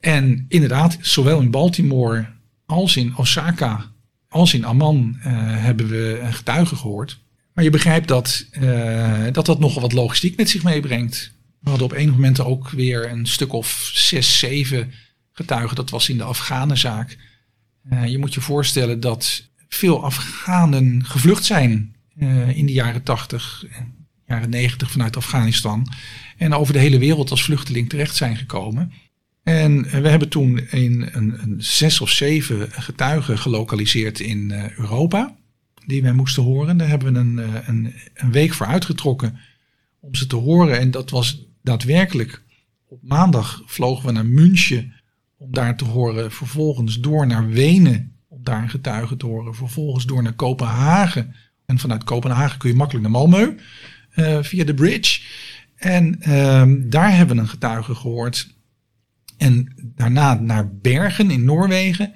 [0.00, 2.26] En inderdaad, zowel in Baltimore
[2.66, 3.91] als in Osaka
[4.32, 5.24] als in Amman uh,
[5.56, 7.20] hebben we een getuige gehoord.
[7.54, 11.32] Maar je begrijpt dat, uh, dat dat nogal wat logistiek met zich meebrengt.
[11.60, 14.92] We hadden op een moment ook weer een stuk of zes, zeven
[15.32, 15.76] getuigen.
[15.76, 17.18] Dat was in de Afghanenzaak.
[17.92, 21.96] Uh, je moet je voorstellen dat veel Afghanen gevlucht zijn
[22.54, 23.64] in de jaren 80,
[24.26, 25.92] jaren 90 vanuit Afghanistan.
[26.36, 28.92] En over de hele wereld als vluchteling terecht zijn gekomen.
[29.42, 35.36] En we hebben toen in een, een zes of zeven getuigen gelokaliseerd in uh, Europa.
[35.86, 36.76] Die wij moesten horen.
[36.76, 37.38] Daar hebben we een,
[37.68, 39.38] een, een week voor uitgetrokken
[40.00, 40.78] om ze te horen.
[40.78, 42.42] En dat was daadwerkelijk.
[42.86, 44.92] Op maandag vlogen we naar München
[45.36, 46.32] om daar te horen.
[46.32, 49.54] Vervolgens door naar Wenen om daar een getuige te horen.
[49.54, 51.34] Vervolgens door naar Kopenhagen.
[51.66, 53.60] En vanuit Kopenhagen kun je makkelijk naar Malmö
[54.14, 55.20] uh, via de bridge.
[55.76, 58.54] En uh, daar hebben we een getuige gehoord.
[59.42, 62.12] En daarna naar Bergen in Noorwegen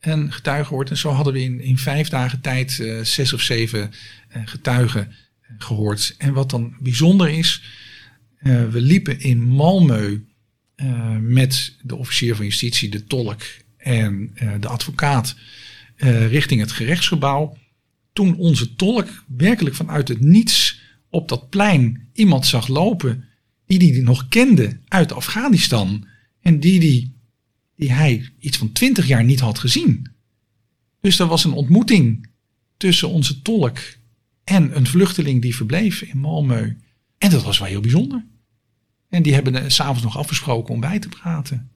[0.00, 0.90] een getuige gehoord.
[0.90, 3.90] En zo hadden we in, in vijf dagen tijd uh, zes of zeven
[4.44, 5.12] getuigen
[5.58, 6.14] gehoord.
[6.18, 7.62] En wat dan bijzonder is,
[8.70, 10.20] we liepen in Malmö
[11.20, 13.42] met de officier van justitie, de tolk
[13.76, 15.36] en de advocaat
[16.28, 17.56] richting het gerechtsgebouw.
[18.12, 23.24] Toen onze tolk werkelijk vanuit het niets op dat plein iemand zag lopen
[23.66, 26.06] die hij nog kende uit Afghanistan
[26.46, 26.80] en die,
[27.76, 30.10] die, hij iets van twintig jaar niet had gezien.
[31.00, 32.28] Dus er was een ontmoeting
[32.76, 33.78] tussen onze tolk
[34.44, 36.84] en een vluchteling die verbleef in Malmö.
[37.18, 38.24] En dat was wel heel bijzonder.
[39.08, 41.70] En die hebben s s'avonds nog afgesproken om bij te praten.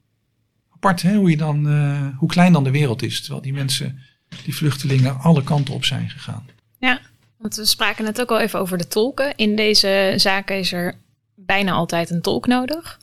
[0.68, 3.20] Apart hè, hoe, je dan, uh, hoe klein dan de wereld is.
[3.20, 3.98] Terwijl die mensen,
[4.44, 6.46] die vluchtelingen, alle kanten op zijn gegaan.
[6.78, 7.00] Ja,
[7.36, 9.36] want we spraken net ook al even over de tolken.
[9.36, 10.94] In deze zaken is er
[11.34, 12.98] bijna altijd een tolk nodig.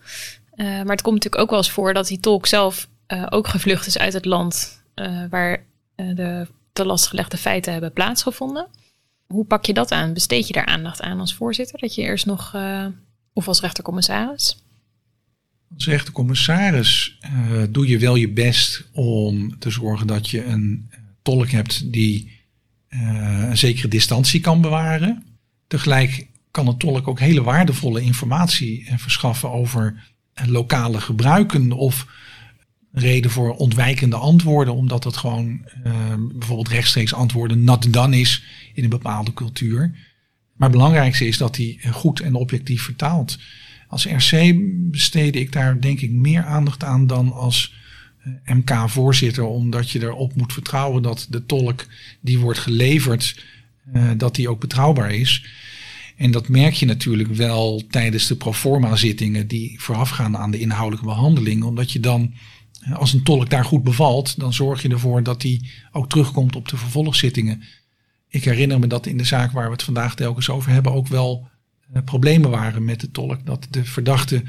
[0.57, 3.47] Uh, maar het komt natuurlijk ook wel eens voor dat die tolk zelf uh, ook
[3.47, 4.81] gevlucht is uit het land
[5.29, 8.67] waar de te lastgelegde feiten hebben plaatsgevonden.
[9.27, 10.13] Hoe pak je dat aan?
[10.13, 11.79] Besteed je daar aandacht aan als voorzitter?
[11.79, 12.55] Dat je eerst nog,
[13.33, 14.57] of als rechtercommissaris?
[15.75, 17.19] Als rechtercommissaris
[17.69, 20.91] doe je wel je best om te zorgen dat je een
[21.21, 22.31] tolk hebt die
[22.89, 25.25] een zekere distantie kan bewaren.
[25.67, 30.15] Tegelijk kan een tolk ook hele waardevolle informatie verschaffen over
[30.45, 32.07] lokale gebruiken of
[32.91, 35.93] reden voor ontwijkende antwoorden, omdat het gewoon uh,
[36.31, 39.79] bijvoorbeeld rechtstreeks antwoorden not done is in een bepaalde cultuur.
[40.55, 43.37] Maar het belangrijkste is dat hij goed en objectief vertaalt.
[43.87, 44.53] Als RC
[44.91, 47.73] besteedde ik daar denk ik meer aandacht aan dan als
[48.23, 51.85] eh, MK-voorzitter, omdat je erop moet vertrouwen dat de tolk
[52.21, 53.45] die wordt geleverd,
[54.17, 55.45] dat die ook betrouwbaar is.
[56.17, 61.05] En dat merk je natuurlijk wel tijdens de proforma zittingen die voorafgaan aan de inhoudelijke
[61.05, 62.33] behandeling, omdat je dan
[62.93, 65.61] als een tolk daar goed bevalt, dan zorg je ervoor dat hij
[65.91, 67.63] ook terugkomt op de vervolgzittingen.
[68.29, 71.07] Ik herinner me dat in de zaak waar we het vandaag telkens over hebben ook
[71.07, 71.47] wel
[71.93, 73.45] uh, problemen waren met de tolk.
[73.45, 74.43] Dat de verdachte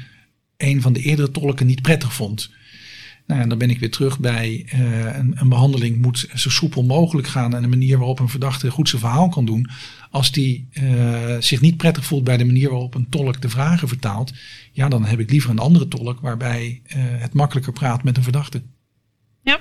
[0.57, 2.51] een van de eerdere tolken niet prettig vond.
[3.35, 7.55] Nou, dan ben ik weer terug bij uh, een, behandeling moet zo soepel mogelijk gaan
[7.55, 9.69] en een manier waarop een verdachte goed zijn verhaal kan doen.
[10.11, 13.87] Als die uh, zich niet prettig voelt bij de manier waarop een tolk de vragen
[13.87, 14.33] vertaalt,
[14.71, 18.23] ja, dan heb ik liever een andere tolk waarbij uh, het makkelijker praat met een
[18.23, 18.61] verdachte.
[19.41, 19.59] Ja.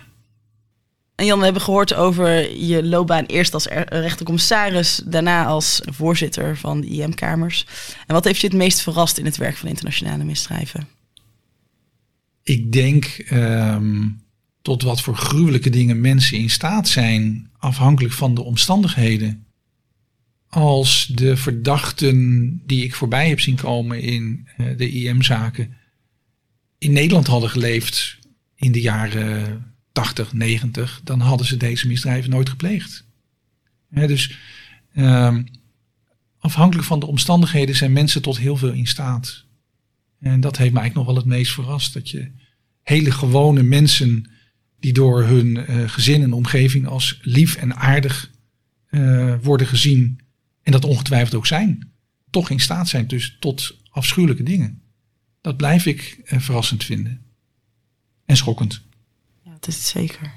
[1.15, 6.81] En Jan, we hebben gehoord over je loopbaan eerst als rechtercommissaris, daarna als voorzitter van
[6.81, 7.67] de IM-kamers.
[8.07, 10.98] En wat heeft je het meest verrast in het werk van internationale misdrijven?
[12.49, 14.23] Ik denk um,
[14.63, 19.47] tot wat voor gruwelijke dingen mensen in staat zijn, afhankelijk van de omstandigheden.
[20.49, 25.77] Als de verdachten die ik voorbij heb zien komen in uh, de IM-zaken
[26.79, 28.19] in Nederland hadden geleefd
[28.55, 33.05] in de jaren 80, 90, dan hadden ze deze misdrijven nooit gepleegd.
[33.91, 34.39] Dus
[34.97, 35.47] um,
[36.39, 39.47] afhankelijk van de omstandigheden zijn mensen tot heel veel in staat.
[40.21, 41.95] En dat heeft mij eigenlijk nog wel het meest verrast.
[41.95, 42.31] Dat je
[42.83, 44.31] hele gewone mensen
[44.81, 48.31] die door hun uh, gezin en omgeving als lief en aardig
[48.91, 50.21] uh, worden gezien.
[50.63, 51.93] En dat ongetwijfeld ook zijn.
[52.31, 54.83] Toch in staat zijn dus tot afschuwelijke dingen.
[55.41, 57.21] Dat blijf ik uh, verrassend vinden.
[58.27, 58.83] En schokkend.
[59.43, 60.33] Ja, dat is het zeker.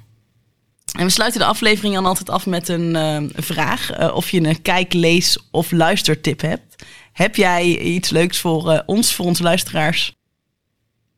[0.92, 4.12] En we sluiten de aflevering dan altijd af met een vraag.
[4.14, 6.84] Of je een kijk, lees of luistertip hebt.
[7.12, 10.16] Heb jij iets leuks voor uh, ons, voor onze luisteraars?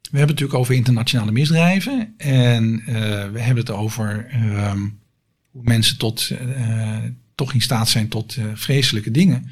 [0.01, 2.13] We hebben het natuurlijk over internationale misdrijven.
[2.17, 2.83] En
[3.33, 4.99] we hebben het over um,
[5.51, 6.31] hoe mensen tot,
[7.35, 9.51] toch in staat zijn tot vreselijke dingen.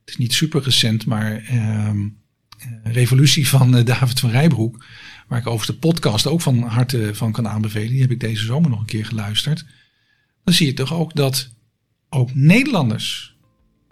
[0.00, 1.42] Het is niet super recent, maar
[1.88, 2.18] um,
[2.82, 4.84] Revolutie van David van Rijbroek
[5.28, 7.88] waar ik over de podcast ook van harte van kan aanbevelen.
[7.88, 9.64] Die heb ik deze zomer nog een keer geluisterd.
[10.44, 11.54] Dan zie je toch ook dat
[12.08, 13.36] ook Nederlanders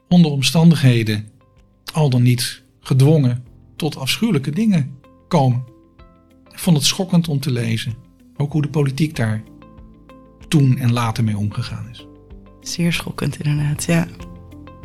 [0.09, 1.29] onder omstandigheden
[1.93, 3.45] al dan niet gedwongen
[3.77, 5.65] tot afschuwelijke dingen komen.
[6.51, 7.95] Ik vond het schokkend om te lezen.
[8.37, 9.43] Ook hoe de politiek daar
[10.49, 12.07] toen en later mee omgegaan is.
[12.61, 14.07] Zeer schokkend inderdaad, ja.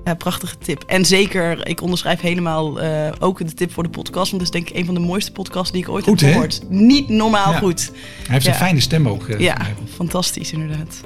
[0.04, 0.84] Ja, prachtige tip.
[0.84, 4.32] En zeker, ik onderschrijf helemaal uh, ook de tip voor de podcast.
[4.32, 6.32] Want dat is denk ik een van de mooiste podcasts die ik ooit goed, heb
[6.32, 6.62] gehoord.
[6.70, 6.76] He?
[6.76, 7.58] Niet normaal ja.
[7.58, 7.92] goed.
[7.92, 8.52] Hij heeft ja.
[8.52, 9.28] een fijne stem ook.
[9.28, 9.58] Uh, ja,
[9.94, 11.02] fantastisch inderdaad.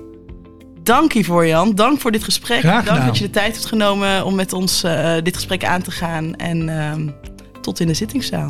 [0.89, 1.75] Dank hiervoor Jan.
[1.75, 2.61] Dank voor dit gesprek.
[2.61, 5.91] Dank dat je de tijd hebt genomen om met ons uh, dit gesprek aan te
[5.91, 6.35] gaan.
[6.35, 6.93] En uh,
[7.61, 8.49] tot in de zittingszaal.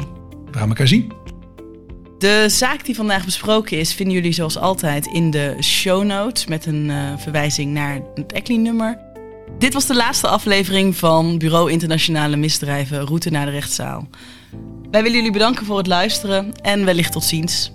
[0.52, 1.12] We gaan elkaar zien.
[2.18, 6.66] De zaak die vandaag besproken is, vinden jullie zoals altijd in de show notes met
[6.66, 8.98] een uh, verwijzing naar het ECLI-nummer.
[9.58, 14.08] Dit was de laatste aflevering van Bureau Internationale Misdrijven, Route naar de rechtszaal.
[14.92, 17.72] Wij willen jullie bedanken voor het luisteren en wellicht tot ziens.